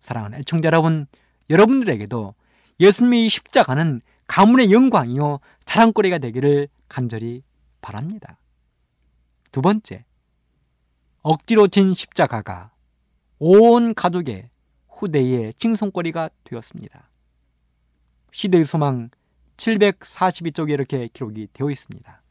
사랑하는 0.00 0.40
애청자 0.40 0.66
여러분, 0.66 1.06
여러분들에게도 1.48 2.34
예수님의 2.80 3.28
십자가는 3.28 4.02
가문의 4.26 4.72
영광이요 4.72 5.38
자랑거리가 5.64 6.18
되기를 6.18 6.68
간절히 6.88 7.42
바랍니다. 7.80 8.38
두 9.52 9.62
번째, 9.62 10.04
억지로 11.22 11.68
진 11.68 11.94
십자가가 11.94 12.72
온 13.38 13.94
가족의 13.94 14.50
후대의 14.88 15.54
칭송거리가 15.58 16.30
되었습니다. 16.44 17.08
시대의 18.32 18.64
소망 18.64 19.10
742쪽에 19.56 20.70
이렇게 20.70 21.08
기록이 21.08 21.48
되어 21.52 21.70
있습니다. 21.70 22.22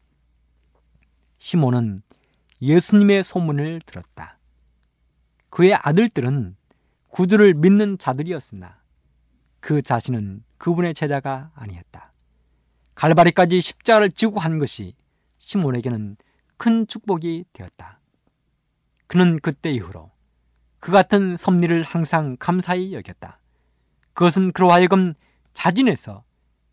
시몬은 1.38 2.02
예수님의 2.62 3.24
소문을 3.24 3.80
들었다. 3.84 4.38
그의 5.50 5.74
아들들은 5.74 6.56
구주를 7.08 7.54
믿는 7.54 7.98
자들이었으나 7.98 8.80
그 9.60 9.82
자신은 9.82 10.44
그분의 10.58 10.94
제자가 10.94 11.52
아니었다. 11.54 12.12
갈바리까지 12.94 13.60
십자가를 13.60 14.10
지고 14.10 14.40
한 14.40 14.58
것이 14.58 14.94
시몬에게는 15.38 16.16
큰 16.56 16.86
축복이 16.86 17.44
되었다. 17.52 18.00
그는 19.06 19.38
그때 19.40 19.70
이후로 19.70 20.10
그 20.80 20.92
같은 20.92 21.36
섭리를 21.36 21.82
항상 21.82 22.36
감사히 22.38 22.94
여겼다. 22.94 23.38
그것은 24.12 24.52
그로 24.52 24.72
하여금 24.72 25.14
자진해서 25.52 26.24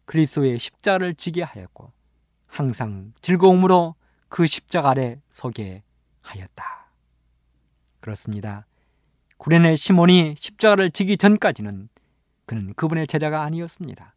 그리스도의 0.05 0.59
십자가를 0.59 1.15
지게 1.15 1.43
하였고 1.43 1.91
항상 2.47 3.13
즐거움으로 3.21 3.95
그 4.27 4.45
십자가 4.47 4.89
아래 4.89 5.21
서게 5.29 5.83
하였다. 6.21 6.91
그렇습니다. 7.99 8.65
구레네 9.37 9.75
시몬이 9.75 10.35
십자가를 10.37 10.91
지기 10.91 11.17
전까지는 11.17 11.89
그는 12.45 12.73
그분의 12.73 13.07
제자가 13.07 13.43
아니었습니다. 13.43 14.13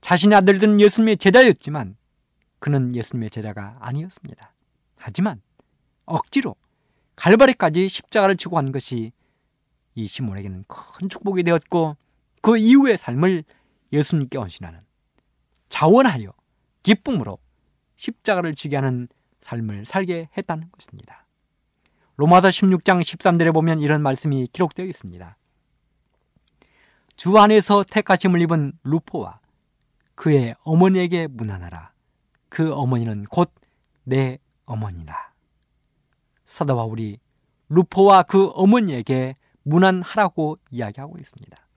자신의 0.00 0.38
아들들은 0.38 0.80
예수님의 0.80 1.18
제자였지만 1.18 1.96
그는 2.58 2.94
예수님의 2.94 3.30
제자가 3.30 3.76
아니었습니다. 3.80 4.54
하지만 4.96 5.40
억지로 6.04 6.56
갈바리까지 7.16 7.88
십자가를 7.88 8.36
지고 8.36 8.56
간 8.56 8.72
것이 8.72 9.12
이 9.94 10.06
시몬에게는 10.06 10.64
큰 10.68 11.08
축복이 11.08 11.42
되었고 11.42 11.96
그 12.42 12.56
이후의 12.56 12.96
삶을 12.96 13.44
예수님께 13.92 14.38
헌신하는 14.38 14.80
자원하여 15.68 16.32
기쁨으로 16.82 17.38
십자가를 17.96 18.54
지게 18.54 18.76
하는 18.76 19.08
삶을 19.40 19.86
살게 19.86 20.28
했다는 20.36 20.70
것입니다. 20.72 21.26
로마서 22.16 22.48
16장 22.48 23.02
13절에 23.02 23.52
보면 23.52 23.80
이런 23.80 24.02
말씀이 24.02 24.48
기록되어 24.52 24.86
있습니다. 24.86 25.36
주 27.16 27.36
안에서 27.38 27.84
택하심을 27.84 28.40
입은 28.42 28.72
루포와 28.84 29.40
그의 30.14 30.54
어머니에게 30.62 31.26
문안하라. 31.28 31.92
그 32.48 32.72
어머니는 32.72 33.24
곧 33.24 33.52
내 34.08 34.38
어머니라. 34.64 35.32
사도 36.46 36.74
바울이 36.74 37.18
루포와 37.68 38.22
그 38.22 38.48
어머니에게 38.54 39.36
문안하라고 39.64 40.56
이야기하고 40.70 41.18
있습니다. 41.18 41.67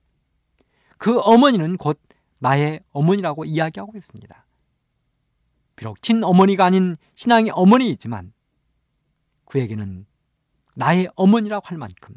그 1.02 1.18
어머니는 1.18 1.78
곧 1.78 2.00
나의 2.38 2.78
어머니라고 2.92 3.44
이야기하고 3.44 3.98
있습니다. 3.98 4.46
비록 5.74 6.00
친어머니가 6.00 6.66
아닌 6.66 6.94
신앙의 7.16 7.50
어머니이지만 7.56 8.32
그에게는 9.46 10.06
나의 10.76 11.08
어머니라고 11.16 11.66
할 11.66 11.76
만큼 11.76 12.14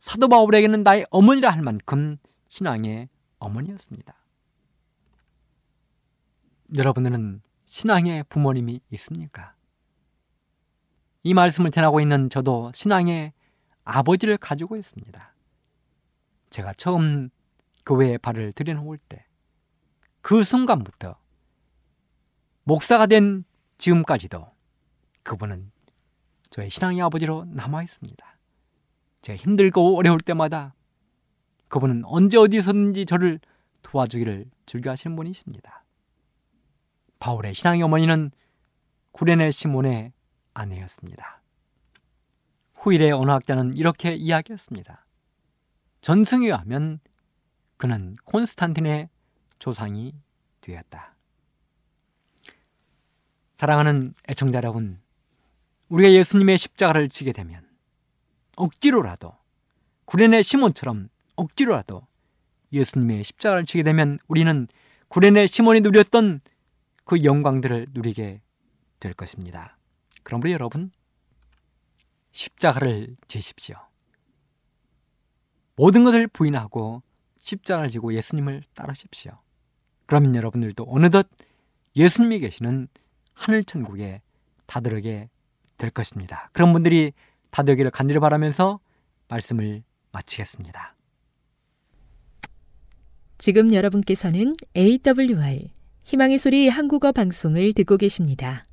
사도 0.00 0.26
바울에게는 0.26 0.82
나의 0.82 1.06
어머니라 1.10 1.50
할 1.50 1.62
만큼 1.62 2.16
신앙의 2.48 3.08
어머니였습니다. 3.38 4.16
여러분들은 6.76 7.40
신앙의 7.66 8.24
부모님이 8.28 8.80
있습니까? 8.94 9.54
이 11.22 11.34
말씀을 11.34 11.70
전하고 11.70 12.00
있는 12.00 12.30
저도 12.30 12.72
신앙의 12.74 13.32
아버지를 13.84 14.38
가지고 14.38 14.76
있습니다. 14.76 15.34
제가 16.50 16.72
처음 16.72 17.30
교회에 17.88 18.18
발을 18.18 18.52
들여놓을 18.52 18.98
때, 18.98 19.24
그 20.20 20.44
순간부터 20.44 21.16
목사가 22.64 23.06
된 23.06 23.44
지금까지도 23.78 24.46
그분은 25.22 25.72
저의 26.50 26.68
신앙의 26.68 27.00
아버지로 27.00 27.46
남아 27.46 27.82
있습니다. 27.84 28.38
제가 29.22 29.36
힘들고 29.38 29.96
어려울 29.96 30.20
때마다 30.20 30.74
그분은 31.68 32.04
언제 32.04 32.36
어디서든지 32.36 33.06
저를 33.06 33.40
도와주기를 33.80 34.50
즐겨하시는 34.66 35.16
분이십니다. 35.16 35.82
바울의 37.20 37.54
신앙의 37.54 37.82
어머니는 37.82 38.32
구레네 39.12 39.50
시몬의 39.50 40.12
아내였습니다. 40.52 41.40
후일의 42.74 43.12
언어학자는 43.12 43.76
이렇게 43.76 44.14
이야기했습니다. 44.14 45.06
전승에 46.02 46.46
의하면 46.46 47.00
그는 47.78 48.14
콘스탄틴의 48.24 49.08
조상이 49.58 50.14
되었다. 50.60 51.14
사랑하는 53.54 54.14
애청자 54.28 54.58
여러분, 54.58 55.00
우리가 55.88 56.12
예수님의 56.12 56.58
십자가를 56.58 57.08
지게 57.08 57.32
되면 57.32 57.66
억지로라도 58.56 59.34
구레네 60.04 60.42
시몬처럼 60.42 61.08
억지로라도 61.36 62.06
예수님의 62.72 63.24
십자가를 63.24 63.64
지게 63.64 63.82
되면 63.82 64.18
우리는 64.26 64.68
구레네 65.08 65.46
시몬이 65.46 65.80
누렸던 65.80 66.40
그 67.04 67.24
영광들을 67.24 67.86
누리게 67.92 68.42
될 69.00 69.14
것입니다. 69.14 69.78
그러므로 70.22 70.50
여러분 70.50 70.90
십자가를 72.32 73.16
지십시오. 73.28 73.76
모든 75.76 76.04
것을 76.04 76.26
부인하고 76.26 77.02
십자가를 77.48 77.90
지고 77.90 78.12
예수님을 78.12 78.62
따르십시오. 78.74 79.32
그러면 80.06 80.34
여러분들도 80.34 80.86
어느덧 80.88 81.28
예수님이 81.96 82.40
계시는 82.40 82.88
하늘 83.34 83.64
천국에 83.64 84.22
다들게 84.66 85.28
될 85.78 85.90
것입니다. 85.90 86.50
그런 86.52 86.72
분들이 86.72 87.12
다되기를 87.50 87.90
간절히 87.90 88.20
바라면서 88.20 88.80
말씀을 89.28 89.82
마치겠습니다. 90.12 90.94
지금 93.38 93.72
여러분께서는 93.72 94.54
AWR 94.76 95.68
희망의 96.04 96.38
소리 96.38 96.68
한국어 96.68 97.12
방송을 97.12 97.72
듣고 97.72 97.96
계십니다. 97.96 98.64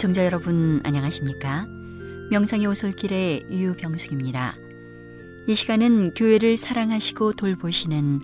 애청자 0.00 0.24
여러분 0.24 0.80
안녕하십니까? 0.82 1.66
명상의 2.30 2.66
오솔길의 2.68 3.48
유병숙입니다. 3.50 4.56
이 5.46 5.54
시간은 5.54 6.14
교회를 6.14 6.56
사랑하시고 6.56 7.34
돌보시는 7.34 8.22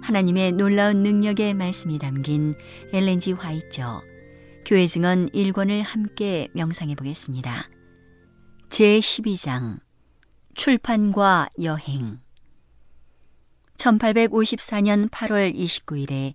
하나님의 0.00 0.52
놀라운 0.52 1.02
능력의 1.02 1.52
말씀이 1.52 1.98
담긴 1.98 2.54
엘렌지 2.94 3.32
화이처 3.32 4.00
교회 4.64 4.86
증언 4.86 5.28
1권을 5.28 5.82
함께 5.82 6.48
명상해 6.54 6.94
보겠습니다. 6.94 7.68
제12장 8.70 9.80
출판과 10.54 11.50
여행 11.62 12.20
1854년 13.76 15.10
8월 15.10 15.54
29일에 15.54 16.32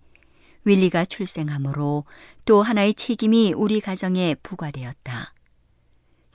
윌리가 0.66 1.06
출생하므로 1.06 2.06
또 2.46 2.62
하나의 2.62 2.94
책임이 2.94 3.54
우리 3.56 3.80
가정에 3.82 4.36
부과되었다. 4.44 5.34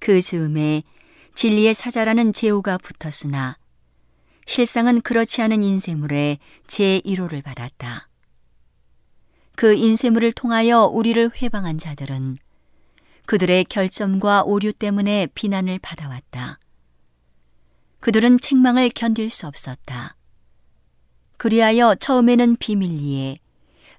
그 0.00 0.20
즈음에 0.20 0.82
진리의 1.34 1.74
사자라는 1.74 2.32
제호가 2.32 2.78
붙었으나 2.78 3.56
실상은 4.46 5.00
그렇지 5.00 5.42
않은 5.42 5.62
인쇄물에 5.62 6.38
제1호를 6.66 7.42
받았다. 7.42 8.08
그 9.56 9.74
인쇄물을 9.74 10.32
통하여 10.32 10.84
우리를 10.84 11.30
회방한 11.42 11.78
자들은 11.78 12.38
그들의 13.26 13.64
결점과 13.64 14.42
오류 14.42 14.72
때문에 14.72 15.26
비난을 15.34 15.80
받아왔다. 15.80 16.58
그들은 18.00 18.40
책망을 18.40 18.88
견딜 18.90 19.28
수 19.28 19.46
없었다. 19.46 20.16
그리하여 21.36 21.94
처음에는 21.96 22.56
비밀리에 22.56 23.38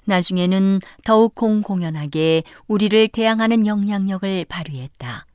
나중에는 0.10 0.80
더욱 1.06 1.36
공공연하게 1.36 2.44
우리를 2.68 3.08
대항하는 3.08 3.66
영향력을 3.66 4.46
발휘했다. 4.46 5.26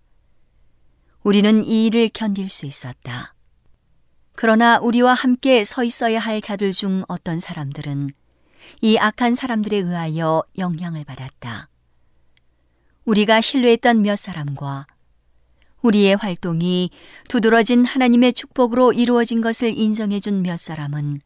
우리는 1.23 1.65
이 1.65 1.87
일을 1.87 2.11
견딜 2.13 2.51
수 2.51 2.67
있었다. 2.67 3.35
그러나 4.35 4.79
우리와 4.79 5.15
함께 5.15 5.65
서 5.65 5.85
있어야 5.85 6.19
할 6.19 6.43
자들 6.43 6.73
중 6.73 7.05
어떤 7.09 7.41
사람들은 7.41 8.11
이 8.83 8.99
악한 8.99 9.35
사람들에 9.35 9.79
의하여 9.79 10.43
영향을 10.59 11.05
받았다. 11.05 11.69
우리가 13.05 13.41
신뢰했던 13.41 14.03
몇 14.03 14.17
사람과 14.17 14.87
우리의 15.83 16.17
활동이 16.17 16.91
두드러진 17.29 17.85
하나님의 17.85 18.33
축복으로 18.33 18.93
이루어진 18.93 19.41
것을 19.41 19.77
인정해준 19.79 20.43
몇 20.43 20.59
사람은 20.59 21.21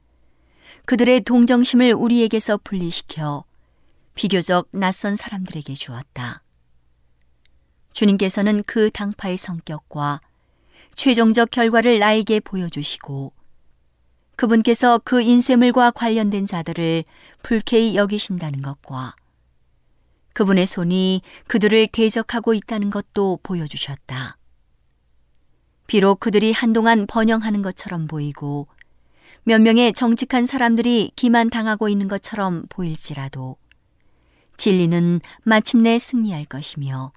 그들의 0.88 1.20
동정심을 1.20 1.92
우리에게서 1.92 2.60
분리시켜 2.64 3.44
비교적 4.14 4.68
낯선 4.70 5.16
사람들에게 5.16 5.74
주었다. 5.74 6.42
주님께서는 7.92 8.62
그 8.66 8.90
당파의 8.90 9.36
성격과 9.36 10.22
최종적 10.94 11.50
결과를 11.50 11.98
나에게 11.98 12.40
보여주시고 12.40 13.34
그분께서 14.36 14.98
그 15.04 15.20
인쇄물과 15.20 15.90
관련된 15.90 16.46
자들을 16.46 17.04
불쾌히 17.42 17.94
여기신다는 17.94 18.62
것과 18.62 19.14
그분의 20.32 20.64
손이 20.64 21.20
그들을 21.48 21.88
대적하고 21.88 22.54
있다는 22.54 22.88
것도 22.88 23.40
보여주셨다. 23.42 24.38
비록 25.86 26.18
그들이 26.20 26.52
한동안 26.52 27.06
번영하는 27.06 27.60
것처럼 27.60 28.06
보이고 28.06 28.68
몇 29.48 29.62
명의 29.62 29.94
정직한 29.94 30.44
사람들이 30.44 31.10
기만당하고 31.16 31.88
있는 31.88 32.06
것처럼 32.06 32.66
보일지라도 32.68 33.56
진리는 34.58 35.22
마침내 35.42 35.98
승리할 35.98 36.44
것이며 36.44 37.12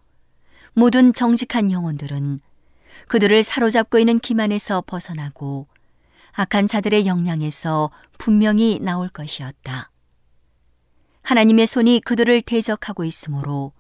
모든 0.72 1.12
정직한 1.12 1.74
영혼들은 1.74 2.40
그들을 3.10 3.44
사로잡고 3.44 4.00
있는 4.00 4.18
기만에서 4.18 4.82
벗어나고 4.88 5.68
악한 6.32 6.68
자들의 6.68 7.06
영향에서 7.06 7.92
분명히 8.18 8.80
나올 8.80 9.10
것이었다. 9.10 9.92
하나님의 11.24 11.68
손이 11.68 12.00
그들을 12.06 12.40
대적하고 12.44 13.04
있으므로 13.04 13.74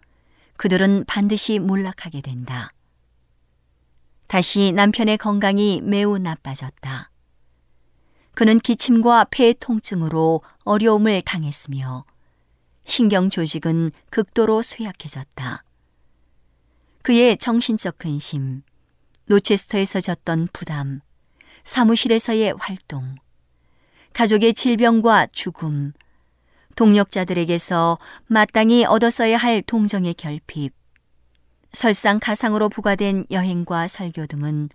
그들은 0.57 1.05
반드시 1.07 1.57
몰락하게 1.57 2.19
된다. 2.19 2.73
다시 4.27 4.73
남편의 4.73 5.19
건강이 5.19 5.79
매우 5.85 6.17
나빠졌다. 6.17 7.10
그는 8.33 8.59
기침과 8.59 9.27
폐 9.31 9.53
통증으로 9.53 10.41
어려움을 10.63 11.21
당했으며 11.21 12.05
신경 12.85 13.29
조직은 13.29 13.91
극도로 14.09 14.61
쇠약해졌다. 14.61 15.63
그의 17.03 17.37
정신적 17.37 17.97
근심, 17.97 18.63
로체스터에서 19.27 20.01
졌던 20.01 20.49
부담, 20.53 21.01
사무실에서의 21.63 22.55
활동, 22.59 23.15
가족의 24.13 24.53
질병과 24.53 25.27
죽음, 25.31 25.93
동력자들에게서 26.75 27.97
마땅히 28.27 28.85
얻었어야 28.85 29.37
할 29.37 29.61
동정의 29.61 30.13
결핍, 30.13 30.73
설상 31.73 32.19
가상으로 32.19 32.69
부과된 32.69 33.25
여행과 33.31 33.87
설교 33.87 34.27
등은 34.27 34.69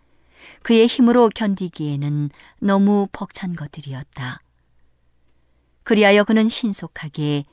그의 0.62 0.86
힘으로 0.86 1.30
견디기에는 1.34 2.30
너무 2.61 3.09
벅찬 3.12 3.55
것들이었다. 3.55 4.40
그리하여 5.82 6.24
그는 6.24 6.49
신속하게 6.49 7.44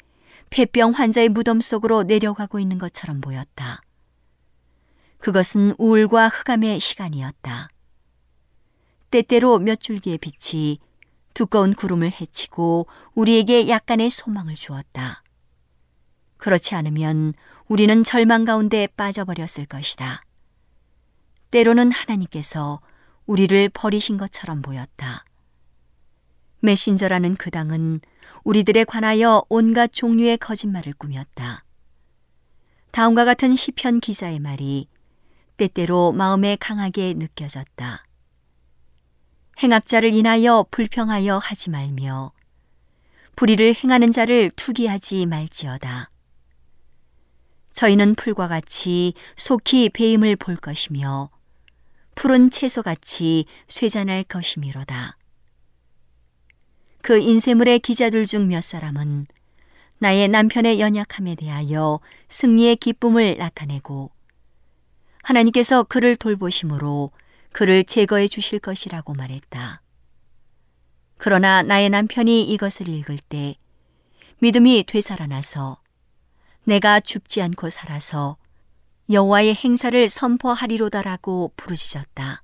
폐병 0.49 0.91
환자의 0.91 1.29
무덤 1.29 1.61
속으로 1.61 2.03
내려가고 2.03 2.59
있는 2.59 2.77
것처럼 2.77 3.21
보였다. 3.21 3.81
그것은 5.19 5.73
우울과 5.77 6.29
흑암의 6.29 6.79
시간이었다. 6.79 7.69
때때로 9.09 9.59
몇 9.59 9.79
줄기의 9.79 10.17
빛이 10.17 10.79
두꺼운 11.33 11.73
구름을 11.73 12.11
헤치고 12.11 12.87
우리에게 13.13 13.69
약간의 13.69 14.09
소망을 14.09 14.55
주었다. 14.55 15.23
그렇지 16.37 16.75
않으면 16.75 17.33
우리는 17.67 18.03
절망 18.03 18.43
가운데 18.43 18.87
빠져버렸을 18.87 19.65
것이다. 19.65 20.23
때로는 21.53 21.91
하나님께서 21.91 22.81
우리를 23.27 23.69
버리신 23.69 24.17
것처럼 24.17 24.63
보였다. 24.63 25.23
메신저라는 26.61 27.35
그 27.35 27.51
당은 27.51 28.01
우리들에 28.43 28.85
관하여 28.85 29.45
온갖 29.49 29.93
종류의 29.93 30.39
거짓말을 30.39 30.93
꾸몄다. 30.93 31.63
다음과 32.89 33.25
같은 33.25 33.55
시편 33.55 33.99
기자의 33.99 34.39
말이 34.39 34.87
때때로 35.57 36.11
마음에 36.11 36.57
강하게 36.59 37.13
느껴졌다. 37.13 38.03
행악자를 39.61 40.11
인하여 40.11 40.65
불평하여 40.71 41.37
하지 41.37 41.69
말며 41.69 42.31
불의를 43.35 43.75
행하는 43.75 44.11
자를 44.11 44.49
투기하지 44.55 45.27
말지어다. 45.27 46.09
저희는 47.73 48.15
풀과 48.15 48.47
같이 48.47 49.13
속히 49.35 49.89
배임을 49.89 50.35
볼 50.35 50.55
것이며 50.55 51.29
푸른 52.15 52.49
채소같이 52.49 53.45
쇠잔할 53.67 54.23
것이미로다. 54.23 55.17
그 57.01 57.19
인쇄물의 57.19 57.79
기자들 57.79 58.25
중 58.25 58.47
몇 58.47 58.63
사람은 58.63 59.27
나의 59.99 60.27
남편의 60.29 60.79
연약함에 60.79 61.35
대하여 61.35 61.99
승리의 62.29 62.77
기쁨을 62.77 63.37
나타내고 63.37 64.11
하나님께서 65.23 65.83
그를 65.83 66.15
돌보심으로 66.15 67.11
그를 67.51 67.83
제거해 67.83 68.27
주실 68.27 68.59
것이라고 68.59 69.13
말했다. 69.13 69.81
그러나 71.17 71.61
나의 71.61 71.89
남편이 71.89 72.43
이것을 72.51 72.89
읽을 72.89 73.17
때 73.17 73.55
믿음이 74.39 74.83
되살아나서 74.87 75.79
내가 76.65 76.99
죽지 76.99 77.41
않고 77.41 77.69
살아서 77.69 78.37
여호와의 79.13 79.55
행사를 79.55 80.09
선포하리로다라고 80.09 81.53
부르짖었다. 81.55 82.43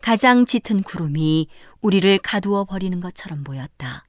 가장 0.00 0.46
짙은 0.46 0.82
구름이 0.82 1.48
우리를 1.80 2.18
가두어 2.18 2.64
버리는 2.64 3.00
것처럼 3.00 3.42
보였다. 3.44 4.04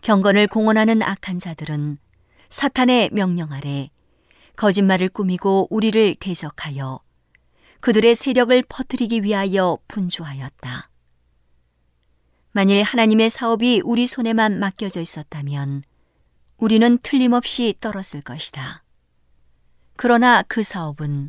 경건을 0.00 0.46
공언하는 0.46 1.02
악한 1.02 1.38
자들은 1.38 1.98
사탄의 2.48 3.10
명령 3.12 3.52
아래 3.52 3.90
거짓말을 4.56 5.08
꾸미고 5.08 5.68
우리를 5.70 6.14
대적하여 6.14 7.00
그들의 7.80 8.14
세력을 8.14 8.62
퍼뜨리기 8.68 9.22
위하여 9.22 9.78
분주하였다. 9.88 10.90
만일 12.52 12.82
하나님의 12.82 13.30
사업이 13.30 13.82
우리 13.84 14.06
손에만 14.06 14.58
맡겨져 14.58 15.00
있었다면 15.00 15.82
우리는 16.56 16.98
틀림없이 17.02 17.74
떨었을 17.80 18.22
것이다. 18.22 18.82
그러나 20.02 20.42
그 20.48 20.62
사업은 20.62 21.28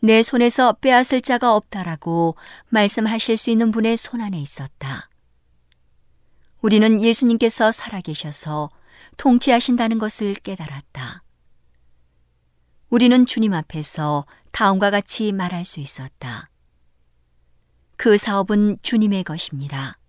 내 0.00 0.24
손에서 0.24 0.72
빼앗을 0.72 1.20
자가 1.20 1.54
없다라고 1.54 2.34
말씀하실 2.70 3.36
수 3.36 3.50
있는 3.50 3.70
분의 3.70 3.96
손 3.98 4.20
안에 4.20 4.36
있었다. 4.36 5.08
우리는 6.60 7.00
예수님께서 7.00 7.70
살아계셔서 7.70 8.70
통치하신다는 9.16 9.98
것을 9.98 10.34
깨달았다. 10.34 11.22
우리는 12.90 13.26
주님 13.26 13.54
앞에서 13.54 14.26
다음과 14.50 14.90
같이 14.90 15.30
말할 15.30 15.64
수 15.64 15.78
있었다. 15.78 16.50
그 17.96 18.16
사업은 18.16 18.78
주님의 18.82 19.22
것입니다. 19.22 20.00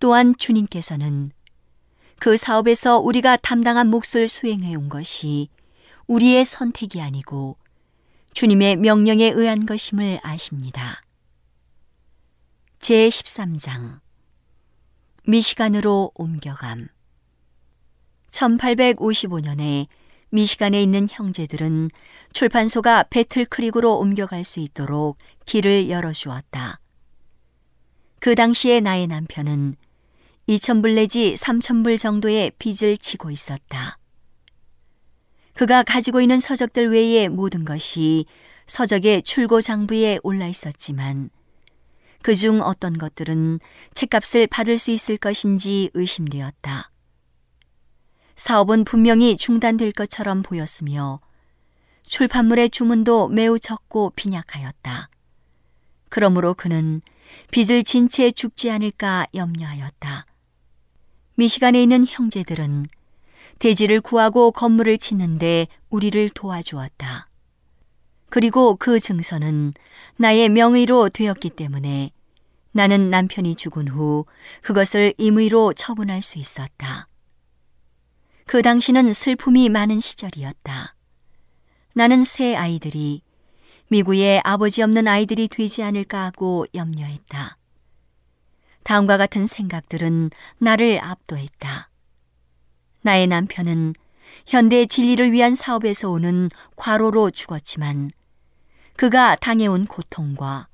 또한 0.00 0.34
주님께서는 0.36 1.30
그 2.18 2.36
사업에서 2.36 2.98
우리가 2.98 3.36
담당한 3.36 3.86
몫을 3.86 4.26
수행해 4.26 4.74
온 4.74 4.88
것이 4.88 5.48
우리의 6.06 6.44
선택이 6.44 7.00
아니고 7.00 7.56
주님의 8.32 8.76
명령에 8.76 9.30
의한 9.34 9.64
것임을 9.66 10.20
아십니다. 10.22 11.02
제 12.78 13.08
13장 13.08 14.00
미시간으로 15.24 16.12
옮겨감 16.14 16.88
1855년에 18.30 19.86
미시간에 20.30 20.82
있는 20.82 21.06
형제들은 21.10 21.90
출판소가 22.32 23.04
배틀크릭으로 23.04 23.98
옮겨갈 23.98 24.44
수 24.44 24.60
있도록 24.60 25.18
길을 25.46 25.88
열어주었다. 25.88 26.80
그 28.20 28.34
당시에 28.34 28.80
나의 28.80 29.06
남편은 29.06 29.76
2천불 30.48 30.94
내지 30.94 31.34
3천불 31.34 31.98
정도의 31.98 32.52
빚을 32.58 32.98
지고 32.98 33.30
있었다. 33.30 33.98
그가 35.56 35.82
가지고 35.82 36.20
있는 36.20 36.38
서적들 36.38 36.90
외의 36.90 37.28
모든 37.28 37.64
것이 37.64 38.26
서적의 38.66 39.22
출고 39.22 39.60
장부에 39.62 40.18
올라 40.22 40.46
있었지만 40.46 41.30
그 42.22 42.34
중 42.34 42.60
어떤 42.60 42.98
것들은 42.98 43.60
책값을 43.94 44.48
받을 44.48 44.78
수 44.78 44.90
있을 44.90 45.16
것인지 45.16 45.90
의심되었다. 45.94 46.90
사업은 48.34 48.84
분명히 48.84 49.36
중단될 49.36 49.92
것처럼 49.92 50.42
보였으며 50.42 51.20
출판물의 52.02 52.70
주문도 52.70 53.28
매우 53.28 53.58
적고 53.58 54.12
빈약하였다. 54.16 55.08
그러므로 56.08 56.54
그는 56.54 57.00
빚을 57.50 57.84
진 57.84 58.08
채 58.08 58.30
죽지 58.30 58.70
않을까 58.70 59.26
염려하였다. 59.34 60.26
미시간에 61.36 61.82
있는 61.82 62.06
형제들은 62.06 62.86
대지를 63.58 64.00
구하고 64.00 64.52
건물을 64.52 64.98
짓는데 64.98 65.66
우리를 65.88 66.28
도와주었다. 66.30 67.28
그리고 68.28 68.76
그 68.76 69.00
증서는 69.00 69.72
나의 70.16 70.48
명의로 70.48 71.08
되었기 71.08 71.50
때문에 71.50 72.10
나는 72.72 73.08
남편이 73.08 73.54
죽은 73.54 73.88
후 73.88 74.26
그것을 74.60 75.14
임의로 75.16 75.72
처분할 75.72 76.20
수 76.20 76.38
있었다. 76.38 77.08
그 78.44 78.62
당시는 78.62 79.12
슬픔이 79.12 79.68
많은 79.68 80.00
시절이었다. 80.00 80.94
나는 81.94 82.24
새 82.24 82.54
아이들이 82.54 83.22
미국의 83.88 84.42
아버지 84.44 84.82
없는 84.82 85.08
아이들이 85.08 85.48
되지 85.48 85.82
않을까 85.82 86.24
하고 86.24 86.66
염려했다. 86.74 87.56
다음과 88.82 89.16
같은 89.16 89.46
생각들은 89.46 90.30
나를 90.58 91.00
압도했다. 91.02 91.90
나의 93.06 93.28
남편은 93.28 93.94
현대 94.48 94.84
진리를 94.84 95.30
위한 95.30 95.54
사업에서 95.54 96.10
오는 96.10 96.50
과로로 96.74 97.30
죽었지만 97.30 98.10
그가 98.96 99.36
당해온 99.36 99.86
고통과 99.86 100.66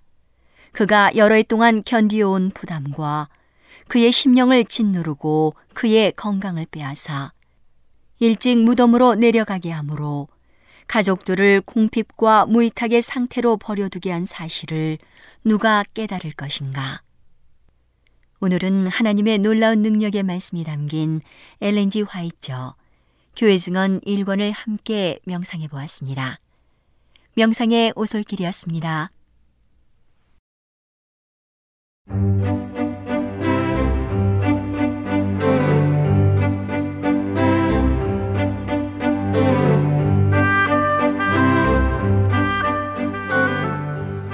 그가 0.72 1.14
여러 1.14 1.34
해 1.34 1.42
동안 1.42 1.82
견디어온 1.84 2.52
부담과 2.54 3.28
그의 3.88 4.10
심령을 4.10 4.64
짓누르고 4.64 5.56
그의 5.74 6.12
건강을 6.12 6.68
빼앗아 6.70 7.34
일찍 8.18 8.56
무덤으로 8.62 9.16
내려가게 9.16 9.70
하므로 9.70 10.28
가족들을 10.86 11.60
궁핍과 11.66 12.46
무의탁의 12.46 13.02
상태로 13.02 13.58
버려두게 13.58 14.10
한 14.10 14.24
사실을 14.24 14.96
누가 15.44 15.84
깨달을 15.92 16.32
것인가. 16.32 17.02
오늘은 18.44 18.88
하나님의 18.88 19.38
놀라운 19.38 19.82
능력의 19.82 20.24
말씀이 20.24 20.64
담긴 20.64 21.20
엘렌지 21.60 22.02
화이처 22.02 22.74
교회 23.36 23.56
증언 23.56 24.00
1권을 24.00 24.52
함께 24.52 25.20
명상해 25.26 25.68
보았습니다. 25.68 26.40
명상의 27.36 27.92
오솔길이었습니다. 27.94 29.12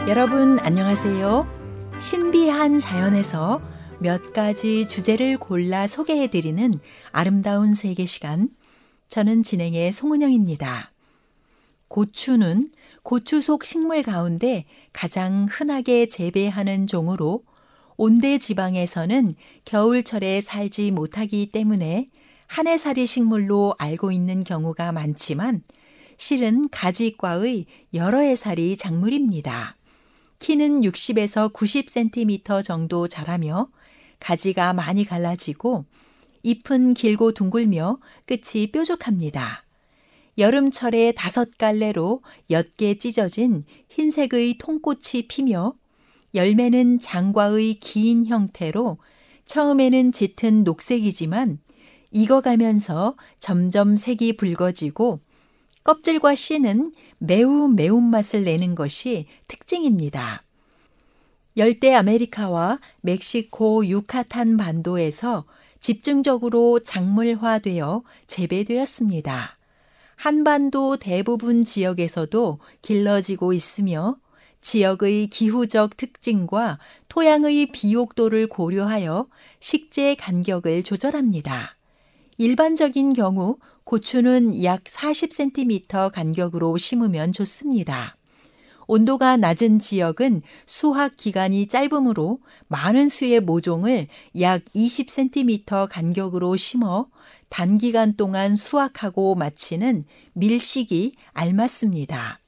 여러분 0.08 0.58
안녕하세요. 0.60 1.46
신비한 1.98 2.78
자연에서 2.78 3.60
몇 4.00 4.32
가지 4.32 4.86
주제를 4.86 5.38
골라 5.38 5.88
소개해드리는 5.88 6.78
아름다운 7.10 7.74
세계 7.74 8.06
시간. 8.06 8.48
저는 9.08 9.42
진행의 9.42 9.90
송은영입니다. 9.90 10.92
고추는 11.88 12.70
고추 13.02 13.40
속 13.40 13.64
식물 13.64 14.04
가운데 14.04 14.66
가장 14.92 15.48
흔하게 15.50 16.06
재배하는 16.06 16.86
종으로 16.86 17.42
온대 17.96 18.38
지방에서는 18.38 19.34
겨울철에 19.64 20.42
살지 20.42 20.92
못하기 20.92 21.50
때문에 21.50 22.08
한해살이 22.46 23.04
식물로 23.04 23.74
알고 23.78 24.12
있는 24.12 24.44
경우가 24.44 24.92
많지만 24.92 25.62
실은 26.16 26.68
가지과의 26.70 27.66
여러 27.94 28.20
해살이 28.20 28.76
작물입니다. 28.76 29.76
키는 30.38 30.82
60에서 30.82 31.52
90cm 31.52 32.62
정도 32.64 33.08
자라며 33.08 33.68
가지가 34.20 34.72
많이 34.72 35.04
갈라지고 35.04 35.84
잎은 36.42 36.94
길고 36.94 37.32
둥글며 37.32 37.98
끝이 38.26 38.70
뾰족합니다. 38.72 39.64
여름철에 40.38 41.12
다섯 41.12 41.58
갈래로 41.58 42.22
옅게 42.50 42.98
찢어진 42.98 43.64
흰색의 43.88 44.58
통꽃이 44.58 45.26
피며 45.28 45.74
열매는 46.34 47.00
장과의 47.00 47.74
긴 47.80 48.24
형태로 48.24 48.98
처음에는 49.44 50.12
짙은 50.12 50.62
녹색이지만 50.62 51.58
익어가면서 52.12 53.16
점점 53.38 53.96
색이 53.96 54.36
붉어지고 54.36 55.20
껍질과 55.84 56.34
씨는 56.34 56.92
매우 57.18 57.68
매운맛을 57.68 58.44
내는 58.44 58.74
것이 58.74 59.26
특징입니다. 59.48 60.44
열대 61.56 61.94
아메리카와 61.94 62.78
멕시코 63.00 63.86
유카탄 63.86 64.56
반도에서 64.56 65.44
집중적으로 65.80 66.80
작물화되어 66.80 68.02
재배되었습니다. 68.26 69.56
한반도 70.16 70.96
대부분 70.96 71.64
지역에서도 71.64 72.58
길러지고 72.82 73.52
있으며 73.52 74.16
지역의 74.60 75.28
기후적 75.28 75.96
특징과 75.96 76.78
토양의 77.08 77.66
비옥도를 77.72 78.48
고려하여 78.48 79.28
식재 79.60 80.16
간격을 80.16 80.82
조절합니다. 80.82 81.76
일반적인 82.36 83.14
경우 83.14 83.58
고추는 83.84 84.62
약 84.64 84.84
40cm 84.84 86.12
간격으로 86.12 86.76
심으면 86.76 87.32
좋습니다. 87.32 88.17
온도가 88.88 89.36
낮은 89.36 89.78
지역은 89.78 90.40
수확 90.64 91.16
기간이 91.18 91.66
짧으므로 91.66 92.40
많은 92.68 93.10
수의 93.10 93.40
모종을 93.40 94.08
약 94.40 94.64
20cm 94.74 95.88
간격으로 95.90 96.56
심어 96.56 97.06
단기간 97.50 98.16
동안 98.16 98.56
수확하고 98.56 99.34
마치는 99.34 100.04
밀식이 100.32 101.12
알맞습니다. 101.34 102.40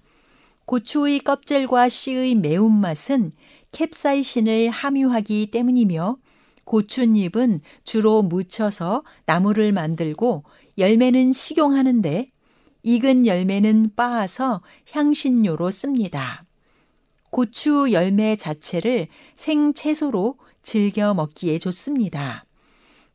고추의 0.65 1.21
껍질과 1.21 1.91
씨의 1.91 2.37
매운맛은 2.37 3.33
캡사이신을 3.73 4.71
함유하기 4.71 5.51
때문이며 5.51 6.17
고추잎은 6.65 7.61
주로 7.85 8.23
묻혀서 8.23 9.03
나물을 9.27 9.73
만들고 9.73 10.45
열매는 10.79 11.35
식용하는데 11.35 12.31
익은 12.83 13.27
열매는 13.27 13.91
빻아서 13.97 14.63
향신료로 14.91 15.71
씁니다. 15.71 16.45
고추 17.31 17.93
열매 17.93 18.37
자체를 18.37 19.09
생채소로 19.35 20.37
즐겨 20.63 21.15
먹기에 21.15 21.59
좋습니다. 21.59 22.45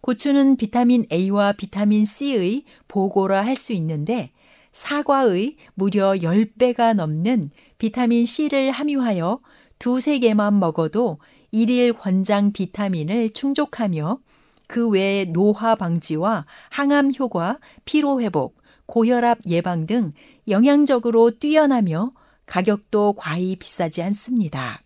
고추는 0.01 0.55
비타민 0.55 1.05
A와 1.11 1.53
비타민 1.53 2.05
C의 2.05 2.63
보고라 2.87 3.43
할 3.43 3.55
수 3.55 3.73
있는데 3.73 4.31
사과의 4.71 5.55
무려 5.73 6.11
10배가 6.11 6.93
넘는 6.93 7.49
비타민 7.77 8.25
C를 8.25 8.71
함유하여 8.71 9.39
두세 9.79 10.19
개만 10.19 10.59
먹어도 10.59 11.17
일일 11.51 11.93
권장 11.93 12.51
비타민을 12.51 13.31
충족하며 13.31 14.19
그 14.67 14.89
외에 14.89 15.25
노화 15.25 15.75
방지와 15.75 16.45
항암 16.69 17.13
효과, 17.17 17.59
피로 17.85 18.19
회복, 18.21 18.57
고혈압 18.85 19.39
예방 19.47 19.85
등 19.85 20.13
영양적으로 20.47 21.31
뛰어나며 21.31 22.11
가격도 22.45 23.13
과히 23.17 23.55
비싸지 23.55 24.01
않습니다. 24.03 24.81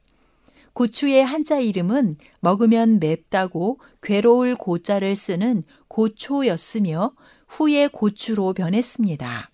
고추의 0.73 1.25
한자 1.25 1.59
이름은 1.59 2.15
먹으면 2.39 2.99
맵다고 2.99 3.79
괴로울 4.01 4.55
고자를 4.55 5.15
쓰는 5.15 5.63
고초였으며 5.89 7.11
후에 7.47 7.87
고추로 7.87 8.53
변했습니다. 8.53 9.49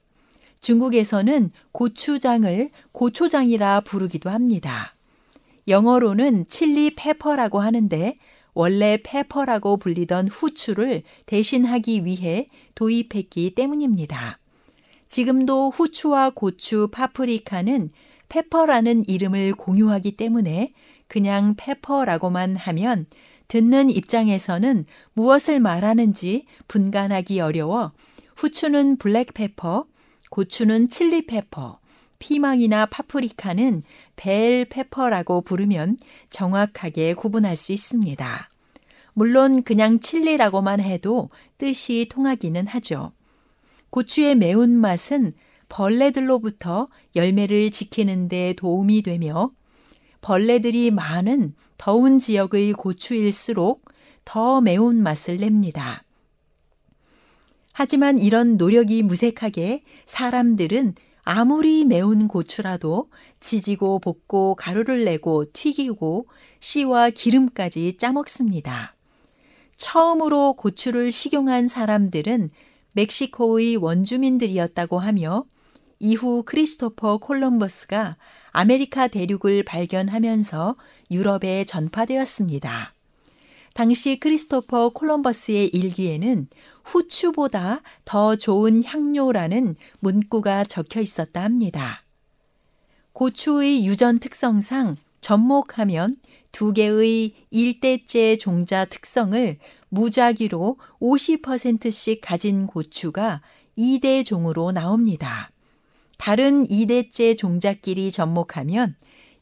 중국에서는 0.59 1.51
고추장을 1.71 2.69
고초장이라 2.91 3.81
부르기도 3.81 4.29
합니다. 4.29 4.95
영어로는 5.67 6.47
칠리 6.47 6.95
페퍼라고 6.95 7.59
하는데 7.59 8.17
원래 8.55 8.97
페퍼라고 9.03 9.77
불리던 9.77 10.29
후추를 10.29 11.03
대신하기 11.27 12.05
위해 12.05 12.47
도입했기 12.73 13.53
때문입니다. 13.53 14.39
지금도 15.07 15.69
후추와 15.69 16.31
고추, 16.31 16.87
파프리카는 16.91 17.89
페퍼라는 18.29 19.07
이름을 19.07 19.53
공유하기 19.53 20.17
때문에 20.17 20.73
그냥 21.07 21.53
페퍼라고만 21.57 22.55
하면 22.55 23.05
듣는 23.47 23.89
입장에서는 23.89 24.85
무엇을 25.13 25.59
말하는지 25.59 26.45
분간하기 26.67 27.39
어려워 27.41 27.91
후추는 28.37 28.97
블랙페퍼, 28.97 29.85
고추는 30.29 30.89
칠리페퍼, 30.89 31.79
피망이나 32.19 32.87
파프리카는 32.87 33.83
벨 34.15 34.65
페퍼라고 34.65 35.41
부르면 35.41 35.97
정확하게 36.29 37.13
구분할 37.13 37.55
수 37.55 37.71
있습니다. 37.71 38.49
물론 39.13 39.63
그냥 39.63 39.99
칠리라고만 39.99 40.81
해도 40.81 41.29
뜻이 41.57 42.07
통하기는 42.09 42.67
하죠. 42.67 43.11
고추의 43.89 44.35
매운맛은 44.35 45.33
벌레들로부터 45.69 46.89
열매를 47.15 47.71
지키는 47.71 48.27
데 48.27 48.53
도움이 48.53 49.01
되며 49.01 49.51
벌레들이 50.21 50.91
많은 50.91 51.53
더운 51.77 52.19
지역의 52.19 52.73
고추일수록 52.73 53.85
더 54.25 54.59
매운 54.59 55.01
맛을 55.01 55.37
냅니다. 55.37 56.03
하지만 57.73 58.19
이런 58.19 58.57
노력이 58.57 59.03
무색하게 59.03 59.83
사람들은 60.05 60.95
아무리 61.27 61.85
매운 61.85 62.27
고추라도 62.27 63.09
지지고 63.39 63.99
볶고 63.99 64.55
가루를 64.55 65.05
내고 65.05 65.51
튀기고 65.51 66.27
씨와 66.59 67.09
기름까지 67.09 67.97
짜먹습니다. 67.97 68.95
처음으로 69.75 70.53
고추를 70.53 71.11
식용한 71.11 71.67
사람들은 71.67 72.51
멕시코의 72.93 73.75
원주민들이었다고 73.77 74.99
하며 74.99 75.45
이후 75.99 76.43
크리스토퍼 76.45 77.17
콜럼버스가 77.17 78.17
아메리카 78.51 79.07
대륙을 79.07 79.63
발견하면서 79.63 80.75
유럽에 81.09 81.65
전파되었습니다. 81.65 82.94
당시 83.75 84.17
크리스토퍼 84.21 84.91
콜럼버스의 84.93 85.67
일기에는 85.67 86.47
후추보다 86.85 87.81
더 88.05 88.37
좋은 88.37 88.81
향료라는 88.85 89.75
문구가 89.99 90.63
적혀 90.63 91.01
있었다 91.01 91.43
합니다. 91.43 92.05
고추의 93.11 93.85
유전 93.85 94.19
특성상 94.19 94.95
접목하면 95.19 96.15
두 96.53 96.71
개의 96.71 97.33
일대째 97.51 98.37
종자 98.37 98.85
특성을 98.85 99.57
무작위로 99.89 100.77
50%씩 101.01 102.21
가진 102.21 102.67
고추가 102.67 103.41
2대 103.77 104.25
종으로 104.25 104.71
나옵니다. 104.71 105.51
다른 106.17 106.65
2대째 106.65 107.37
종자끼리 107.37 108.09
접목하면 108.13 108.95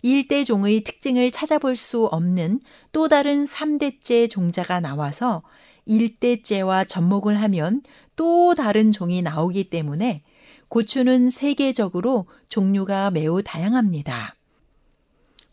1대 0.03 0.45
종의 0.45 0.83
특징을 0.83 1.31
찾아볼 1.31 1.75
수 1.75 2.05
없는 2.05 2.59
또 2.91 3.07
다른 3.07 3.45
3대째 3.45 4.29
종자가 4.29 4.79
나와서 4.79 5.43
1대째와 5.87 6.87
접목을 6.87 7.41
하면 7.41 7.81
또 8.15 8.53
다른 8.53 8.91
종이 8.91 9.21
나오기 9.21 9.69
때문에 9.69 10.23
고추는 10.69 11.29
세계적으로 11.29 12.25
종류가 12.49 13.11
매우 13.11 13.43
다양합니다. 13.43 14.35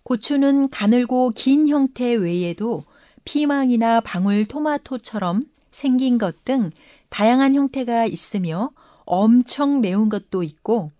고추는 0.03 0.71
가늘고 0.71 1.31
긴 1.31 1.69
형태 1.69 2.15
외에도 2.15 2.85
피망이나 3.25 4.01
방울 4.01 4.47
토마토처럼 4.47 5.45
생긴 5.71 6.19
것 6.19 6.45
등 6.45 6.71
다양한 7.11 7.55
형태가 7.55 8.07
있으며 8.07 8.71
엄청 9.05 9.81
매운 9.81 10.09
것도 10.09 10.43
있고 10.43 10.91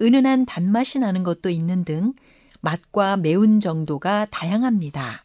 은은한 0.00 0.46
단맛이 0.46 0.98
나는 0.98 1.22
것도 1.22 1.50
있는 1.50 1.84
등 1.84 2.12
맛과 2.64 3.18
매운 3.18 3.60
정도가 3.60 4.26
다양합니다. 4.30 5.24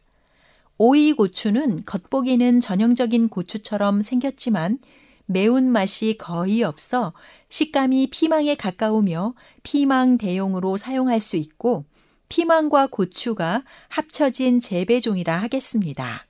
오이 0.78 1.14
고추는 1.14 1.86
겉보기는 1.86 2.60
전형적인 2.60 3.30
고추처럼 3.30 4.02
생겼지만 4.02 4.80
매운맛이 5.26 6.18
거의 6.18 6.64
없어 6.64 7.14
식감이 7.50 8.08
피망에 8.12 8.56
가까우며 8.56 9.36
피망 9.64 10.18
대용으로 10.18 10.76
사용할 10.76 11.20
수 11.20 11.38
있고 11.38 11.86
피망과 12.28 12.88
고추가 12.88 13.64
합쳐진 13.88 14.60
재배종이라 14.60 15.38
하겠습니다. 15.38 16.26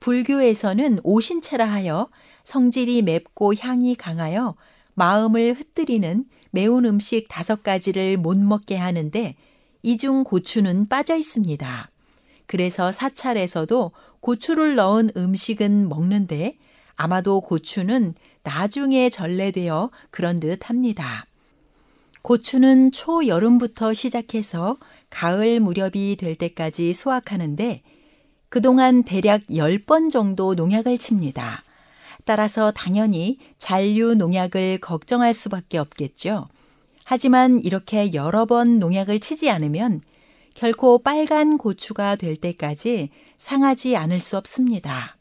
불교에서는 0.00 1.00
오신채라 1.02 1.64
하여 1.64 2.10
성질이 2.44 3.02
맵고 3.02 3.54
향이 3.54 3.94
강하여 3.96 4.54
마음을 4.94 5.54
흩뜨리는 5.54 6.24
매운 6.50 6.84
음식 6.84 7.26
다섯 7.28 7.62
가지를 7.62 8.16
못 8.16 8.38
먹게 8.38 8.76
하는데 8.76 9.34
이중 9.86 10.24
고추는 10.24 10.88
빠져 10.88 11.14
있습니다. 11.14 11.90
그래서 12.46 12.90
사찰에서도 12.90 13.92
고추를 14.18 14.74
넣은 14.74 15.10
음식은 15.16 15.88
먹는데 15.88 16.58
아마도 16.96 17.40
고추는 17.40 18.14
나중에 18.42 19.10
전래되어 19.10 19.92
그런 20.10 20.40
듯 20.40 20.68
합니다. 20.68 21.26
고추는 22.22 22.90
초여름부터 22.90 23.94
시작해서 23.94 24.76
가을 25.08 25.60
무렵이 25.60 26.16
될 26.16 26.34
때까지 26.34 26.92
수확하는데 26.92 27.82
그동안 28.48 29.04
대략 29.04 29.42
10번 29.42 30.10
정도 30.10 30.56
농약을 30.56 30.98
칩니다. 30.98 31.62
따라서 32.24 32.72
당연히 32.72 33.38
잔류 33.58 34.16
농약을 34.16 34.78
걱정할 34.80 35.32
수밖에 35.32 35.78
없겠죠. 35.78 36.48
하지만 37.08 37.60
이렇게 37.60 38.12
여러 38.14 38.46
번 38.46 38.80
농약을 38.80 39.20
치지 39.20 39.48
않으면 39.48 40.00
결코 40.54 40.98
빨간 40.98 41.56
고추가 41.56 42.16
될 42.16 42.34
때까지 42.34 43.10
상하지 43.36 43.96
않을 43.96 44.18
수 44.18 44.36
없습니다. 44.36 45.16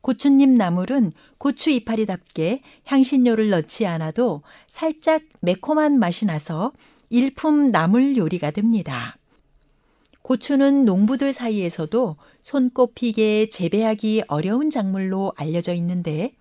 고추잎 0.00 0.48
나물은 0.48 1.10
고추 1.38 1.70
이파리답게 1.70 2.60
향신료를 2.84 3.50
넣지 3.50 3.84
않아도 3.84 4.42
살짝 4.68 5.22
매콤한 5.40 5.98
맛이 5.98 6.24
나서 6.24 6.72
일품 7.10 7.66
나물 7.66 8.16
요리가 8.16 8.52
됩니다. 8.52 9.16
고추는 10.22 10.84
농부들 10.84 11.32
사이에서도 11.32 12.14
손꼽히게 12.42 13.48
재배하기 13.48 14.22
어려운 14.28 14.70
작물로 14.70 15.32
알려져 15.36 15.74
있는데 15.74 16.32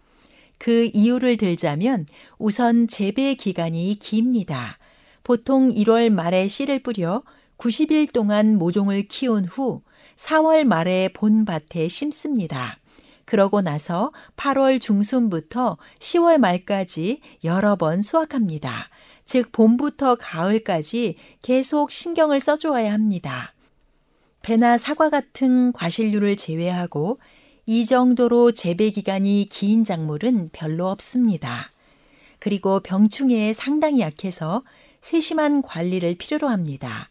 그 0.60 0.91
이유를 0.94 1.38
들자면 1.38 2.06
우선 2.38 2.88
재배 2.88 3.34
기간이 3.34 3.98
깁니다. 4.00 4.78
보통 5.24 5.72
1월 5.72 6.10
말에 6.12 6.48
씨를 6.48 6.84
뿌려 6.84 7.24
90일 7.58 8.12
동안 8.12 8.58
모종을 8.58 9.08
키운 9.08 9.46
후 9.46 9.82
4월 10.16 10.66
말에 10.66 11.10
본밭에 11.14 11.88
심습니다. 11.88 12.78
그러고 13.26 13.62
나서 13.62 14.12
8월 14.36 14.82
중순부터 14.82 15.78
10월 16.00 16.38
말까지 16.38 17.22
여러 17.44 17.76
번 17.76 18.02
수확합니다. 18.02 18.90
즉, 19.26 19.52
봄부터 19.54 20.16
가을까지 20.16 21.16
계속 21.42 21.92
신경을 21.92 22.42
써주어야 22.42 22.92
합니다. 22.92 23.54
배나 24.42 24.78
사과 24.78 25.10
같은 25.10 25.72
과실류를 25.72 26.36
제외하고 26.36 27.20
이 27.66 27.86
정도로 27.86 28.52
재배 28.52 28.90
기간이 28.90 29.48
긴 29.50 29.86
작물은 29.86 30.50
별로 30.52 30.90
없습니다. 30.90 31.72
그리고 32.40 32.82
병충해에 32.82 33.54
상당히 33.54 34.02
약해서 34.02 34.64
세심한 35.04 35.62
관리를 35.62 36.16
필요로 36.16 36.47
합니다. 36.47 37.10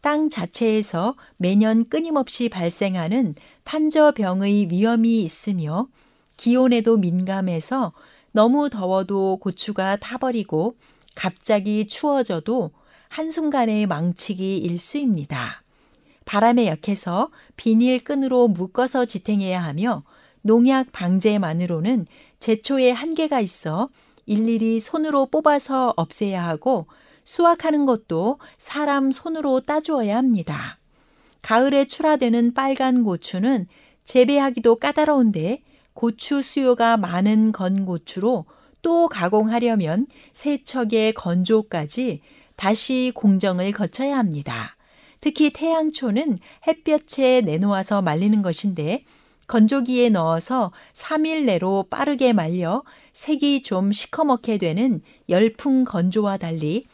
땅 0.00 0.30
자체에서 0.30 1.16
매년 1.36 1.88
끊임없이 1.88 2.48
발생하는 2.48 3.34
탄저병의 3.64 4.70
위험이 4.70 5.24
있으며 5.24 5.88
기온에도 6.36 6.96
민감해서 6.96 7.92
너무 8.30 8.70
더워도 8.70 9.38
고추가 9.38 9.96
타버리고 9.96 10.76
갑자기 11.16 11.88
추워져도 11.88 12.70
한순간에 13.08 13.86
망치기 13.86 14.58
일수입니다. 14.58 15.64
바람에 16.24 16.66
약해서 16.66 17.30
비닐끈으로 17.56 18.46
묶어서 18.46 19.06
지탱해야 19.06 19.60
하며 19.60 20.04
농약 20.42 20.92
방제만으로는 20.92 22.06
제초에 22.38 22.92
한계가 22.92 23.40
있어 23.40 23.88
일일이 24.26 24.78
손으로 24.78 25.26
뽑아서 25.26 25.94
없애야 25.96 26.46
하고 26.46 26.86
수확하는 27.28 27.84
것도 27.84 28.38
사람 28.56 29.12
손으로 29.12 29.60
따주어야 29.60 30.16
합니다. 30.16 30.78
가을에 31.42 31.84
출하되는 31.84 32.54
빨간 32.54 33.04
고추는 33.04 33.66
재배하기도 34.04 34.76
까다로운데 34.76 35.60
고추 35.92 36.40
수요가 36.40 36.96
많은 36.96 37.52
건고추로 37.52 38.46
또 38.80 39.08
가공하려면 39.08 40.06
세척의 40.32 41.12
건조까지 41.12 42.22
다시 42.56 43.12
공정을 43.14 43.72
거쳐야 43.72 44.16
합니다. 44.16 44.76
특히 45.20 45.52
태양초는 45.52 46.38
햇볕에 46.66 47.42
내놓아서 47.42 48.00
말리는 48.00 48.40
것인데 48.40 49.04
건조기에 49.48 50.08
넣어서 50.10 50.72
3일 50.94 51.44
내로 51.44 51.84
빠르게 51.90 52.32
말려 52.32 52.84
색이 53.12 53.62
좀 53.62 53.92
시커멓게 53.92 54.56
되는 54.56 55.02
열풍 55.28 55.84
건조와 55.84 56.38
달리 56.38 56.86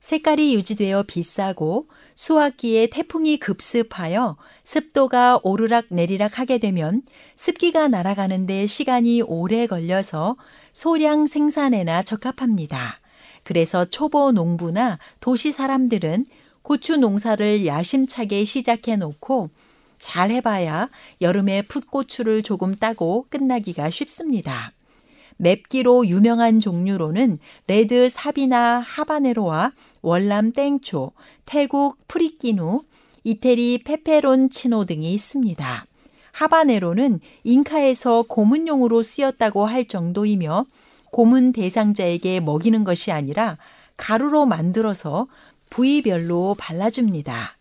색깔이 0.00 0.54
유지되어 0.54 1.04
비싸고 1.04 1.88
수확기에 2.14 2.88
태풍이 2.88 3.38
급습하여 3.38 4.36
습도가 4.64 5.40
오르락 5.42 5.86
내리락 5.90 6.38
하게 6.38 6.58
되면 6.58 7.02
습기가 7.34 7.88
날아가는데 7.88 8.66
시간이 8.66 9.22
오래 9.22 9.66
걸려서 9.66 10.36
소량 10.72 11.26
생산에나 11.26 12.02
적합합니다. 12.02 13.00
그래서 13.42 13.84
초보 13.84 14.32
농부나 14.32 14.98
도시 15.20 15.52
사람들은 15.52 16.26
고추 16.62 16.96
농사를 16.96 17.64
야심차게 17.64 18.44
시작해 18.44 18.96
놓고 18.96 19.50
잘 19.98 20.30
해봐야 20.30 20.90
여름에 21.20 21.62
풋고추를 21.62 22.42
조금 22.42 22.74
따고 22.74 23.26
끝나기가 23.30 23.90
쉽습니다. 23.90 24.75
맵기로 25.38 26.06
유명한 26.06 26.60
종류로는 26.60 27.38
레드 27.66 28.08
사비나 28.08 28.80
하바네로와 28.80 29.72
월남 30.02 30.52
땡초, 30.52 31.12
태국 31.44 31.98
프리끼누, 32.08 32.82
이태리 33.24 33.82
페페론치노 33.84 34.84
등이 34.84 35.12
있습니다. 35.12 35.86
하바네로는 36.32 37.20
잉카에서 37.44 38.24
고문용으로 38.28 39.02
쓰였다고 39.02 39.66
할 39.66 39.86
정도이며 39.86 40.66
고문 41.10 41.52
대상자에게 41.52 42.40
먹이는 42.40 42.84
것이 42.84 43.10
아니라 43.10 43.56
가루로 43.96 44.46
만들어서 44.46 45.26
부위별로 45.70 46.54
발라줍니다. 46.58 47.56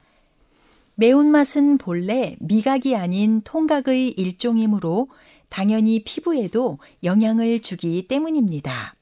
매운맛은 0.96 1.78
본래 1.78 2.36
미각이 2.40 2.96
아닌 2.96 3.42
통각의 3.44 4.10
일종이므로 4.10 5.08
당연히 5.56 6.04
피부에도 6.04 6.80
영향을 7.06 7.62
주기 7.62 8.10
때문입니다. 8.10 8.94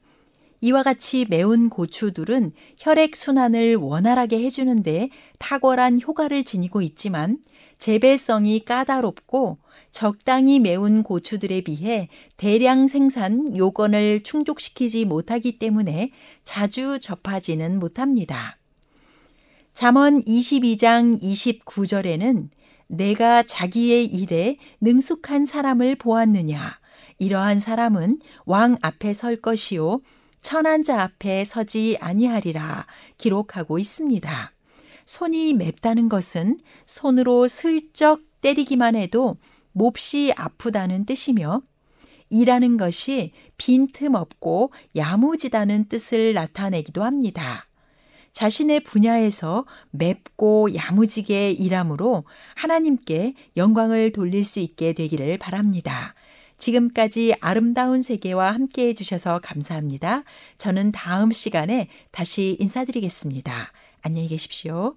이와 0.60 0.84
같이 0.84 1.26
매운 1.28 1.68
고추들은 1.68 2.52
혈액순환을 2.78 3.74
원활하게 3.74 4.38
해주는데 4.44 5.10
탁월한 5.40 6.00
효과를 6.00 6.44
지니고 6.44 6.80
있지만 6.80 7.38
재배성이 7.78 8.64
까다롭고 8.64 9.58
적당히 9.90 10.60
매운 10.60 11.02
고추들에 11.02 11.62
비해 11.62 12.08
대량 12.36 12.86
생산 12.86 13.56
요건을 13.56 14.22
충족시키지 14.22 15.06
못하기 15.06 15.58
때문에 15.58 16.12
자주 16.44 17.00
접하지는 17.00 17.80
못합니다. 17.80 18.58
잠언 19.72 20.22
22장 20.22 21.20
29절에는 21.20 22.48
내가 22.86 23.42
자기의 23.42 24.06
일에 24.06 24.58
능숙한 24.80 25.44
사람을 25.44 25.96
보았느냐. 25.96 26.78
이러한 27.18 27.60
사람은 27.60 28.18
왕 28.44 28.76
앞에 28.82 29.12
설 29.12 29.36
것이요. 29.36 30.00
천한 30.40 30.82
자 30.82 31.02
앞에 31.02 31.44
서지 31.44 31.96
아니하리라 32.00 32.86
기록하고 33.16 33.78
있습니다. 33.78 34.52
손이 35.06 35.54
맵다는 35.54 36.08
것은 36.08 36.58
손으로 36.86 37.48
슬쩍 37.48 38.20
때리기만 38.40 38.94
해도 38.96 39.36
몹시 39.72 40.32
아프다는 40.36 41.06
뜻이며 41.06 41.62
일하는 42.30 42.76
것이 42.76 43.32
빈틈없고 43.56 44.72
야무지다는 44.96 45.88
뜻을 45.88 46.34
나타내기도 46.34 47.04
합니다. 47.04 47.66
자신의 48.34 48.80
분야에서 48.80 49.64
맵고 49.92 50.74
야무지게 50.74 51.52
일함으로 51.52 52.24
하나님께 52.56 53.34
영광을 53.56 54.12
돌릴 54.12 54.44
수 54.44 54.60
있게 54.60 54.92
되기를 54.92 55.38
바랍니다. 55.38 56.14
지금까지 56.58 57.34
아름다운 57.40 58.02
세계와 58.02 58.52
함께 58.52 58.88
해주셔서 58.88 59.40
감사합니다. 59.42 60.24
저는 60.58 60.92
다음 60.92 61.32
시간에 61.32 61.88
다시 62.10 62.56
인사드리겠습니다. 62.60 63.72
안녕히 64.02 64.28
계십시오. 64.28 64.96